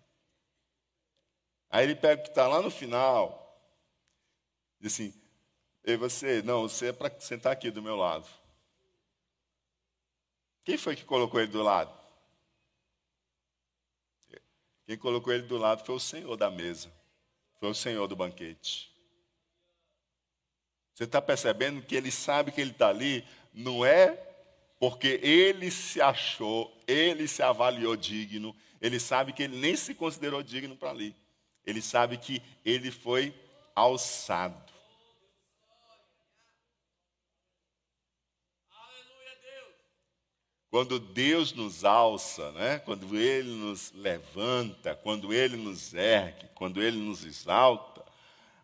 Aí 1.70 1.84
ele 1.84 1.96
pega 1.96 2.20
o 2.20 2.24
que 2.24 2.30
está 2.30 2.46
lá 2.46 2.60
no 2.60 2.70
final, 2.70 3.58
diz 4.78 4.92
assim: 4.92 5.14
Ei, 5.82 5.96
você, 5.96 6.42
não, 6.42 6.62
você 6.62 6.88
é 6.88 6.92
para 6.92 7.18
sentar 7.18 7.52
aqui 7.52 7.70
do 7.70 7.82
meu 7.82 7.96
lado. 7.96 8.28
Quem 10.62 10.76
foi 10.76 10.94
que 10.94 11.04
colocou 11.04 11.40
ele 11.40 11.50
do 11.50 11.62
lado? 11.62 11.98
Quem 14.84 14.98
colocou 14.98 15.32
ele 15.32 15.44
do 15.44 15.56
lado 15.56 15.84
foi 15.84 15.94
o 15.94 16.00
Senhor 16.00 16.36
da 16.36 16.50
mesa, 16.50 16.92
foi 17.58 17.70
o 17.70 17.74
Senhor 17.74 18.06
do 18.06 18.16
banquete. 18.16 18.89
Você 21.00 21.04
está 21.04 21.22
percebendo 21.22 21.80
que 21.80 21.94
ele 21.94 22.10
sabe 22.10 22.52
que 22.52 22.60
ele 22.60 22.72
está 22.72 22.90
ali, 22.90 23.24
não 23.54 23.86
é 23.86 24.18
porque 24.78 25.18
ele 25.22 25.70
se 25.70 25.98
achou, 25.98 26.70
ele 26.86 27.26
se 27.26 27.42
avaliou 27.42 27.96
digno, 27.96 28.54
ele 28.82 29.00
sabe 29.00 29.32
que 29.32 29.44
ele 29.44 29.56
nem 29.56 29.74
se 29.74 29.94
considerou 29.94 30.42
digno 30.42 30.76
para 30.76 30.90
ali. 30.90 31.16
Ele 31.64 31.80
sabe 31.80 32.18
que 32.18 32.42
ele 32.62 32.90
foi 32.90 33.34
alçado. 33.74 34.70
Quando 40.68 41.00
Deus 41.00 41.54
nos 41.54 41.82
alça, 41.82 42.52
né? 42.52 42.78
quando 42.78 43.16
Ele 43.16 43.50
nos 43.50 43.90
levanta, 43.94 44.94
quando 44.94 45.32
Ele 45.32 45.56
nos 45.56 45.94
ergue, 45.94 46.46
quando 46.54 46.82
Ele 46.82 46.98
nos 46.98 47.24
exalta, 47.24 47.89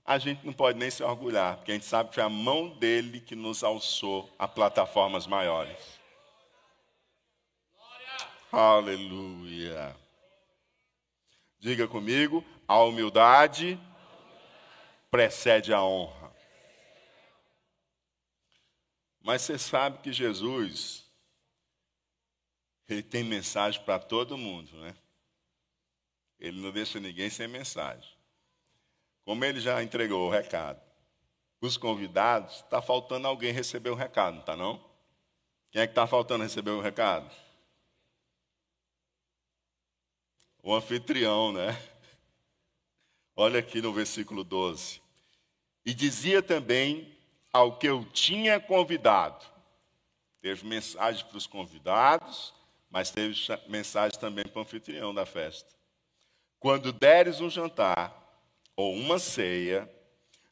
a 0.07 0.19
gente 0.19 0.47
não 0.47 0.53
pode 0.53 0.79
nem 0.79 0.89
se 0.89 1.03
orgulhar, 1.03 1.57
porque 1.57 1.73
a 1.73 1.75
gente 1.75 1.87
sabe 1.87 2.11
que 2.11 2.15
foi 2.15 2.23
a 2.23 2.29
mão 2.29 2.69
dele 2.79 3.21
que 3.21 3.35
nos 3.35 3.65
alçou 3.65 4.33
a 4.39 4.47
plataformas 4.47 5.27
maiores. 5.27 5.99
Aleluia. 8.53 9.97
Diga 11.59 11.89
comigo, 11.89 12.45
a 12.69 12.81
humildade 12.81 13.79
precede 15.11 15.75
a 15.75 15.83
honra. 15.83 16.33
Mas 19.21 19.43
você 19.43 19.59
sabe 19.59 19.99
que 19.99 20.13
Jesus, 20.13 21.05
ele 22.89 23.03
tem 23.03 23.25
mensagem 23.25 23.83
para 23.83 23.99
todo 23.99 24.39
mundo, 24.39 24.77
né? 24.77 24.95
Ele 26.39 26.61
não 26.61 26.71
deixa 26.71 27.01
ninguém 27.01 27.29
sem 27.29 27.49
mensagem. 27.49 28.16
Como 29.27 29.45
ele 29.45 29.59
já 29.61 29.83
entregou 29.83 30.29
o 30.29 30.31
recado, 30.31 30.81
os 31.61 31.77
convidados, 31.77 32.59
está 32.59 32.81
faltando 32.81 33.27
alguém 33.27 33.53
receber 33.53 33.91
o 33.91 33.97
recado, 33.97 34.35
não 34.35 34.41
está 34.41 34.57
não? 34.57 34.79
Quem 35.73 35.83
é 35.83 35.87
que 35.87 35.91
está 35.91 36.07
faltando 36.07 36.45
receber 36.45 36.71
o 36.71 36.81
recado? 36.81 37.29
O 40.63 40.73
anfitrião, 40.73 41.51
né? 41.51 41.77
Olha 43.35 43.59
aqui 43.59 43.83
no 43.83 43.93
versículo 43.93 44.45
12. 44.45 45.03
E 45.85 45.93
dizia 45.93 46.41
também 46.41 47.13
ao 47.53 47.77
que 47.77 47.89
eu 47.89 48.05
tinha 48.05 48.61
convidado. 48.61 49.45
Teve 50.41 50.65
mensagem 50.65 51.27
para 51.27 51.37
os 51.37 51.49
convidados, 51.49 52.55
mas 52.89 53.11
teve 53.11 53.35
mensagem 53.67 54.17
também 54.21 54.47
para 54.47 54.61
o 54.61 54.63
anfitrião 54.63 55.13
da 55.13 55.27
festa. 55.27 55.75
Quando 56.61 56.93
deres 56.93 57.41
um 57.41 57.51
jantar 57.51 58.26
ou 58.77 58.95
uma 58.95 59.19
ceia, 59.19 59.91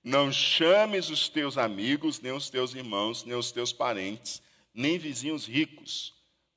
não 0.03 0.33
chames 0.33 1.11
os 1.11 1.29
teus 1.29 1.59
amigos, 1.59 2.21
nem 2.21 2.33
os 2.33 2.49
teus 2.49 2.75
irmãos, 2.75 3.25
nem 3.25 3.37
os 3.37 3.53
teus 3.53 3.73
parentes, 3.73 4.43
nem 4.73 4.99
vizinhos 4.99 5.47
ricos, 5.47 6.15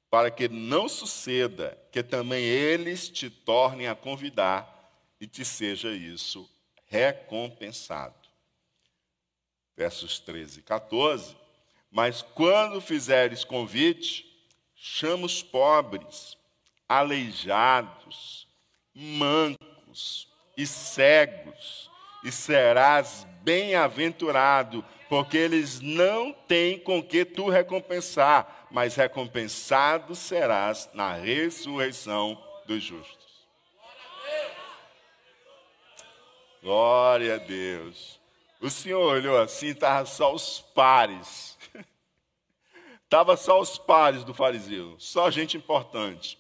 para 0.10 0.32
que 0.32 0.48
não 0.48 0.88
suceda 0.88 1.78
que 1.92 2.02
também 2.02 2.44
eles 2.44 3.10
te 3.10 3.30
tornem 3.30 3.88
a 3.88 3.96
convidar 3.96 4.74
e 5.20 5.28
te 5.28 5.44
seja 5.44 5.92
isso 5.92 6.50
recompensado. 6.86 8.16
Versos 9.76 10.20
13 10.20 10.62
e 10.62 10.64
14. 10.64 11.36
Mas 11.92 12.22
quando 12.22 12.82
fizeres 12.82 13.44
convite, 13.44 14.26
chama 14.76 15.26
os 15.26 15.44
pobres, 15.44 16.38
aleijados, 16.88 18.48
mancos 18.94 20.27
e 20.58 20.66
cegos, 20.66 21.90
e 22.24 22.32
serás 22.32 23.28
bem-aventurado, 23.44 24.84
porque 25.08 25.38
eles 25.38 25.80
não 25.80 26.34
têm 26.34 26.80
com 26.80 27.02
que 27.02 27.24
tu 27.24 27.48
recompensar, 27.48 28.68
mas 28.72 28.96
recompensado 28.96 30.16
serás 30.16 30.90
na 30.94 31.14
ressurreição 31.14 32.42
dos 32.66 32.84
justos. 32.84 33.48
Glória 36.62 37.36
a 37.36 37.38
Deus. 37.38 38.20
O 38.60 38.70
Senhor 38.70 39.14
olhou 39.14 39.40
assim, 39.40 39.68
estava 39.68 40.06
só 40.06 40.34
os 40.34 40.60
pares. 40.74 41.58
Estava 43.06 43.38
só 43.38 43.62
os 43.62 43.78
pares 43.78 44.26
do 44.26 44.34
fariseu, 44.34 44.96
só 45.00 45.32
gente 45.32 45.56
importante. 45.56 46.38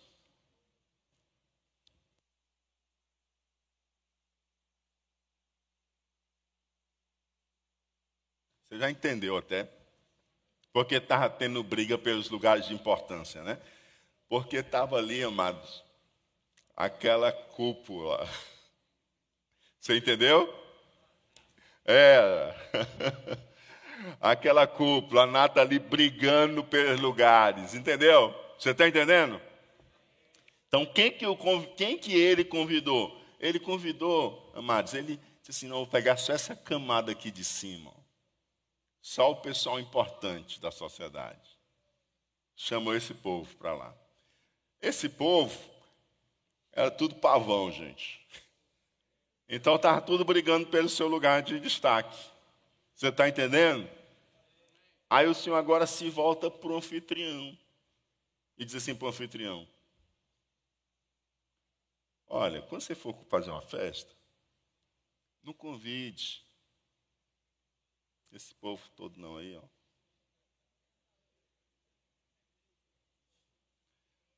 Já 8.78 8.90
entendeu 8.90 9.38
até? 9.38 9.68
Porque 10.72 10.96
estava 10.96 11.30
tendo 11.30 11.64
briga 11.64 11.98
pelos 11.98 12.30
lugares 12.30 12.68
de 12.68 12.74
importância, 12.74 13.44
né? 13.44 13.60
Porque 14.30 14.58
estava 14.58 14.98
ali, 14.98 15.24
amados, 15.24 15.84
aquela 16.76 17.32
cúpula. 17.32 18.28
Você 19.80 19.98
entendeu? 19.98 20.54
É. 21.86 22.54
Aquela 24.22 24.68
cúpula, 24.68 25.24
a 25.24 25.26
nata 25.26 25.62
ali 25.62 25.80
brigando 25.80 26.64
pelos 26.64 27.00
lugares, 27.00 27.74
entendeu? 27.74 28.36
Você 28.58 28.70
está 28.72 28.88
entendendo? 28.88 29.42
Então, 30.68 30.86
quem 30.86 31.12
que, 31.12 31.26
quem 31.76 31.98
que 31.98 32.14
ele 32.14 32.44
convidou? 32.44 33.20
Ele 33.40 33.60
convidou, 33.60 34.52
amados, 34.54 34.94
ele 34.94 35.20
disse 35.40 35.52
assim: 35.52 35.68
não, 35.68 35.78
vou 35.78 35.88
pegar 35.88 36.18
só 36.18 36.34
essa 36.34 36.56
camada 36.56 37.12
aqui 37.12 37.32
de 37.32 37.44
cima. 37.44 37.94
Só 39.08 39.32
o 39.32 39.38
pessoal 39.38 39.80
importante 39.80 40.60
da 40.60 40.70
sociedade. 40.70 41.58
Chamou 42.58 42.94
esse 42.94 43.14
povo 43.14 43.56
para 43.56 43.74
lá. 43.74 43.98
Esse 44.82 45.08
povo 45.08 45.58
era 46.74 46.92
tudo 46.92 47.16
pavão, 47.16 47.72
gente. 47.72 48.28
Então 49.48 49.78
estava 49.78 50.02
tudo 50.02 50.26
brigando 50.26 50.68
pelo 50.68 50.90
seu 50.90 51.08
lugar 51.08 51.42
de 51.42 51.58
destaque. 51.58 52.18
Você 52.94 53.08
está 53.08 53.30
entendendo? 53.30 53.90
Aí 55.10 55.26
o 55.26 55.34
senhor 55.34 55.56
agora 55.56 55.88
se 55.88 56.10
volta 56.10 56.52
para 56.52 56.68
o 56.68 56.76
anfitrião 56.76 57.58
e 58.58 58.66
diz 58.66 58.76
assim 58.76 58.94
para 58.94 59.06
o 59.06 59.10
anfitrião: 59.10 59.66
Olha, 62.28 62.62
quando 62.64 62.82
você 62.82 62.94
for 62.94 63.16
fazer 63.30 63.52
uma 63.52 63.62
festa, 63.62 64.14
não 65.42 65.54
convide 65.54 66.46
esse 68.32 68.54
povo 68.56 68.82
todo 68.96 69.20
não 69.20 69.38
aí, 69.38 69.56
ó. 69.56 69.64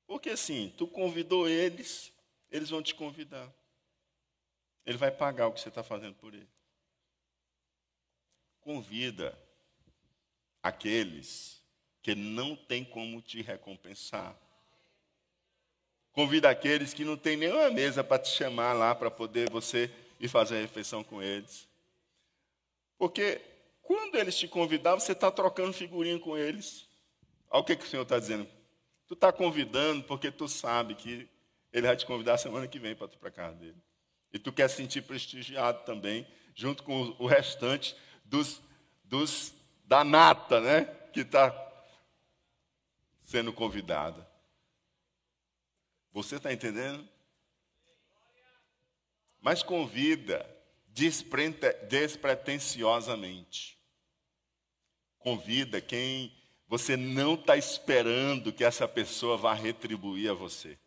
Porque 0.05 0.31
assim, 0.31 0.73
tu 0.75 0.87
convidou 0.87 1.47
eles, 1.47 2.11
eles 2.49 2.69
vão 2.69 2.81
te 2.81 2.95
convidar. 2.95 3.47
Ele 4.85 4.97
vai 4.97 5.11
pagar 5.11 5.47
o 5.47 5.53
que 5.53 5.59
você 5.59 5.69
está 5.69 5.83
fazendo 5.83 6.15
por 6.15 6.33
ele. 6.33 6.49
Convida 8.59 9.37
aqueles 10.63 11.63
que 12.01 12.15
não 12.15 12.55
tem 12.55 12.83
como 12.83 13.21
te 13.21 13.41
recompensar. 13.41 14.35
Convida 16.11 16.49
aqueles 16.49 16.93
que 16.93 17.05
não 17.05 17.15
tem 17.15 17.37
nenhuma 17.37 17.69
mesa 17.69 18.03
para 18.03 18.21
te 18.21 18.29
chamar 18.29 18.73
lá 18.73 18.95
para 18.95 19.11
poder 19.11 19.49
você 19.51 19.93
ir 20.19 20.27
fazer 20.27 20.57
a 20.57 20.61
refeição 20.61 21.03
com 21.03 21.21
eles. 21.21 21.67
Porque 22.97 23.39
quando 23.89 24.15
eles 24.17 24.37
te 24.37 24.47
convidavam, 24.47 24.99
você 24.99 25.13
está 25.13 25.31
trocando 25.31 25.73
figurinha 25.73 26.19
com 26.19 26.37
eles. 26.37 26.87
Olha 27.49 27.61
o 27.61 27.63
que, 27.65 27.75
que 27.75 27.85
o 27.85 27.87
Senhor 27.87 28.03
está 28.03 28.19
dizendo. 28.19 28.47
Tu 29.07 29.15
está 29.15 29.33
convidando 29.33 30.03
porque 30.03 30.29
tu 30.29 30.47
sabe 30.47 30.93
que 30.93 31.27
ele 31.73 31.87
vai 31.87 31.97
te 31.97 32.05
convidar 32.05 32.37
semana 32.37 32.67
que 32.67 32.77
vem 32.77 32.95
para 32.95 33.07
tu 33.07 33.17
para 33.17 33.31
casa 33.31 33.55
dele. 33.55 33.81
E 34.31 34.37
tu 34.37 34.53
quer 34.53 34.69
se 34.69 34.75
sentir 34.75 35.01
prestigiado 35.01 35.83
também, 35.85 36.27
junto 36.53 36.83
com 36.83 37.15
o 37.17 37.25
restante 37.25 37.95
dos, 38.23 38.61
dos 39.03 39.51
da 39.85 40.03
nata, 40.03 40.61
né? 40.61 40.85
Que 41.11 41.21
está 41.21 41.51
sendo 43.21 43.51
convidada. 43.51 44.29
Você 46.11 46.35
está 46.35 46.53
entendendo? 46.53 47.09
Mas 49.41 49.63
convida 49.63 50.47
despretensiosamente. 50.87 53.78
Convida 55.19 55.79
quem 55.79 56.33
você 56.67 56.95
não 56.95 57.33
está 57.33 57.57
esperando 57.57 58.53
que 58.53 58.63
essa 58.63 58.87
pessoa 58.87 59.35
vá 59.35 59.53
retribuir 59.53 60.29
a 60.29 60.33
você. 60.33 60.77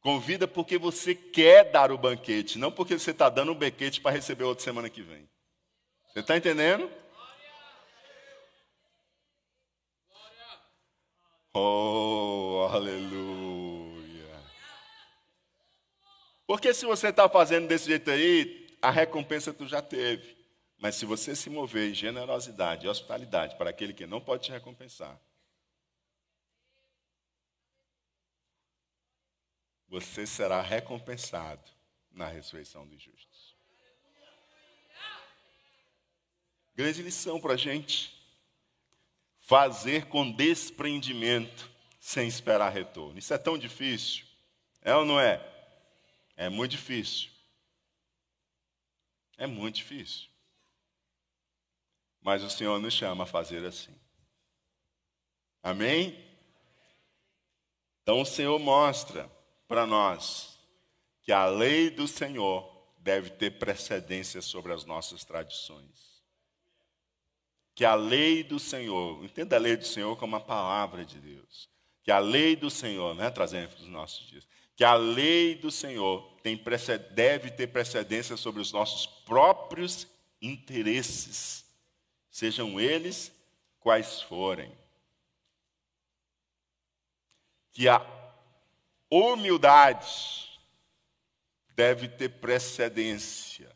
Convida 0.00 0.46
porque 0.46 0.78
você 0.78 1.14
quer 1.14 1.70
dar 1.70 1.90
o 1.90 1.98
banquete, 1.98 2.58
não 2.58 2.70
porque 2.70 2.98
você 2.98 3.10
está 3.10 3.28
dando 3.28 3.52
um 3.52 3.54
banquete 3.56 4.00
para 4.00 4.12
receber 4.12 4.44
outra 4.44 4.64
semana 4.64 4.88
que 4.88 5.02
vem. 5.02 5.28
Você 6.12 6.20
está 6.20 6.36
entendendo? 6.36 6.90
Oh, 11.52 12.68
aleluia. 12.70 14.42
Porque 16.46 16.72
se 16.72 16.86
você 16.86 17.08
está 17.08 17.28
fazendo 17.28 17.66
desse 17.66 17.86
jeito 17.86 18.10
aí, 18.10 18.78
a 18.80 18.90
recompensa 18.90 19.52
tu 19.52 19.66
já 19.66 19.82
teve. 19.82 20.35
Mas 20.78 20.96
se 20.96 21.06
você 21.06 21.34
se 21.34 21.48
mover 21.48 21.90
em 21.90 21.94
generosidade 21.94 22.86
e 22.86 22.88
hospitalidade 22.88 23.56
para 23.56 23.70
aquele 23.70 23.94
que 23.94 24.06
não 24.06 24.20
pode 24.20 24.44
te 24.44 24.52
recompensar, 24.52 25.18
você 29.88 30.26
será 30.26 30.60
recompensado 30.60 31.70
na 32.10 32.28
ressurreição 32.28 32.86
dos 32.86 33.00
justos. 33.00 33.56
Grande 36.74 37.02
lição 37.02 37.40
para 37.40 37.54
a 37.54 37.56
gente. 37.56 38.14
Fazer 39.38 40.06
com 40.06 40.30
desprendimento, 40.30 41.70
sem 41.98 42.28
esperar 42.28 42.70
retorno. 42.70 43.18
Isso 43.18 43.32
é 43.32 43.38
tão 43.38 43.56
difícil. 43.56 44.26
É 44.82 44.94
ou 44.94 45.04
não 45.04 45.18
é? 45.18 45.40
É 46.36 46.48
muito 46.48 46.72
difícil. 46.72 47.30
É 49.38 49.46
muito 49.46 49.76
difícil. 49.76 50.28
Mas 52.26 52.42
o 52.42 52.50
Senhor 52.50 52.80
nos 52.80 52.92
chama 52.92 53.22
a 53.22 53.26
fazer 53.26 53.64
assim. 53.64 53.94
Amém? 55.62 56.20
Então 58.02 58.20
o 58.20 58.26
Senhor 58.26 58.58
mostra 58.58 59.30
para 59.68 59.86
nós 59.86 60.58
que 61.22 61.30
a 61.30 61.46
lei 61.46 61.88
do 61.88 62.08
Senhor 62.08 62.68
deve 62.98 63.30
ter 63.30 63.60
precedência 63.60 64.42
sobre 64.42 64.72
as 64.72 64.84
nossas 64.84 65.24
tradições. 65.24 66.20
Que 67.76 67.84
a 67.84 67.94
lei 67.94 68.42
do 68.42 68.58
Senhor, 68.58 69.24
entenda 69.24 69.54
a 69.54 69.60
lei 69.60 69.76
do 69.76 69.86
Senhor 69.86 70.16
como 70.16 70.34
a 70.34 70.40
palavra 70.40 71.04
de 71.04 71.20
Deus. 71.20 71.68
Que 72.02 72.10
a 72.10 72.18
lei 72.18 72.56
do 72.56 72.70
Senhor, 72.70 73.14
né, 73.14 73.30
trazendo 73.30 73.68
para 73.68 73.82
os 73.82 73.88
nossos 73.88 74.26
dias, 74.26 74.48
que 74.74 74.82
a 74.82 74.96
lei 74.96 75.54
do 75.54 75.70
Senhor 75.70 76.28
tem, 76.42 76.60
deve 77.12 77.52
ter 77.52 77.68
precedência 77.68 78.36
sobre 78.36 78.60
os 78.60 78.72
nossos 78.72 79.06
próprios 79.06 80.08
interesses, 80.42 81.65
sejam 82.36 82.78
eles 82.78 83.32
quais 83.80 84.20
forem. 84.20 84.70
Que 87.72 87.88
a 87.88 88.04
humildade 89.10 90.60
deve 91.74 92.08
ter 92.08 92.28
precedência. 92.28 93.74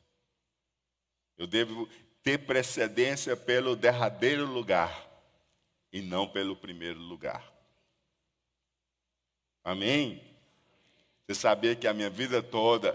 Eu 1.39 1.47
devo 1.47 1.89
ter 2.23 2.45
precedência 2.45 3.35
pelo 3.35 3.75
derradeiro 3.75 4.45
lugar 4.45 5.09
e 5.91 6.03
não 6.03 6.29
pelo 6.29 6.55
primeiro 6.55 7.01
lugar. 7.01 7.51
Amém? 9.65 10.23
Você 11.27 11.35
sabia 11.35 11.75
que 11.75 11.87
a 11.87 11.95
minha 11.95 12.11
vida 12.11 12.43
toda 12.43 12.95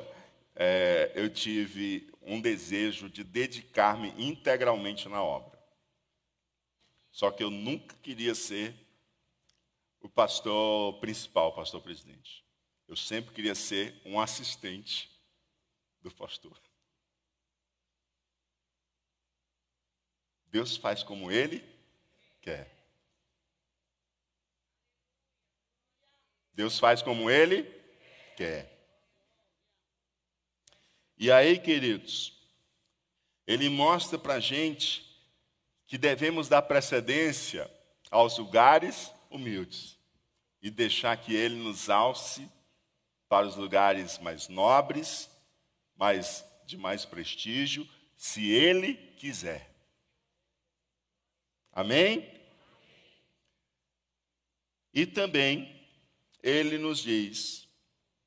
é, 0.55 1.11
eu 1.16 1.28
tive 1.28 2.07
um 2.22 2.39
desejo 2.39 3.09
de 3.09 3.24
dedicar-me 3.24 4.13
integralmente 4.16 5.09
na 5.09 5.24
obra. 5.24 5.55
Só 7.16 7.32
que 7.32 7.41
eu 7.41 7.49
nunca 7.49 7.95
queria 8.03 8.36
ser 8.36 8.76
o 10.01 10.09
pastor 10.09 10.99
principal, 10.99 11.55
pastor 11.55 11.82
presidente. 11.82 12.43
Eu 12.89 12.97
sempre 12.97 13.34
queria 13.34 13.55
ser 13.55 14.01
um 14.03 14.20
assistente 14.20 15.09
do 16.01 16.13
pastor. 16.13 16.61
Deus 20.47 20.76
faz 20.76 21.03
como 21.03 21.32
Ele 21.32 21.63
quer. 22.41 22.70
Deus 26.51 26.78
faz 26.78 27.01
como 27.01 27.32
Ele 27.32 27.63
quer. 28.36 28.78
E 31.18 31.32
aí, 31.32 31.57
queridos, 31.57 32.38
ele 33.47 33.70
mostra 33.70 34.20
para 34.20 34.34
a 34.34 34.39
gente 34.41 35.14
que 35.88 35.97
devemos 35.97 36.47
dar 36.47 36.61
precedência 36.63 37.69
aos 38.09 38.38
lugares 38.38 39.11
humildes 39.29 39.97
e 40.61 40.69
deixar 40.69 41.15
que 41.17 41.36
ele 41.36 41.55
nos 41.55 41.89
alce 41.89 42.49
para 43.27 43.45
os 43.45 43.55
lugares 43.55 44.17
mais 44.19 44.47
nobres, 44.47 45.29
mais 45.95 46.45
de 46.65 46.77
mais 46.77 47.05
prestígio, 47.05 47.88
se 48.15 48.49
ele 48.49 48.95
quiser. 49.17 49.69
Amém? 51.71 52.31
E 54.93 55.05
também 55.05 55.75
ele 56.41 56.77
nos 56.77 56.99
diz 56.99 57.67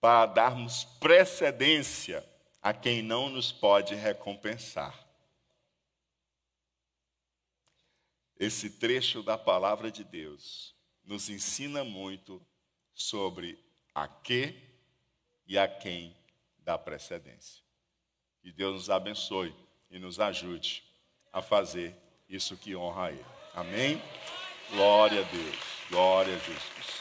para 0.00 0.26
darmos 0.26 0.84
precedência 1.00 2.24
a 2.61 2.74
quem 2.74 3.02
não 3.02 3.28
nos 3.30 3.50
pode 3.50 3.94
recompensar. 3.94 5.07
Esse 8.39 8.70
trecho 8.70 9.22
da 9.22 9.36
palavra 9.36 9.91
de 9.91 10.05
Deus 10.05 10.74
nos 11.05 11.28
ensina 11.28 11.82
muito 11.82 12.41
sobre 12.95 13.59
a 13.95 14.07
que 14.07 14.55
e 15.47 15.59
a 15.59 15.66
quem 15.66 16.16
dá 16.59 16.78
precedência. 16.78 17.62
Que 18.41 18.53
Deus 18.53 18.74
nos 18.74 18.91
abençoe 18.91 19.55
e 19.91 19.99
nos 19.99 20.20
ajude 20.20 20.84
a 21.32 21.43
fazer 21.43 21.97
isso 22.28 22.57
que 22.57 22.76
honra 22.76 23.07
a 23.07 23.12
Ele. 23.12 23.24
Amém? 23.55 24.03
Glória 24.70 25.20
a 25.20 25.24
Deus. 25.24 25.57
Glória 25.91 26.34
a 26.36 26.39
Deus. 26.39 26.97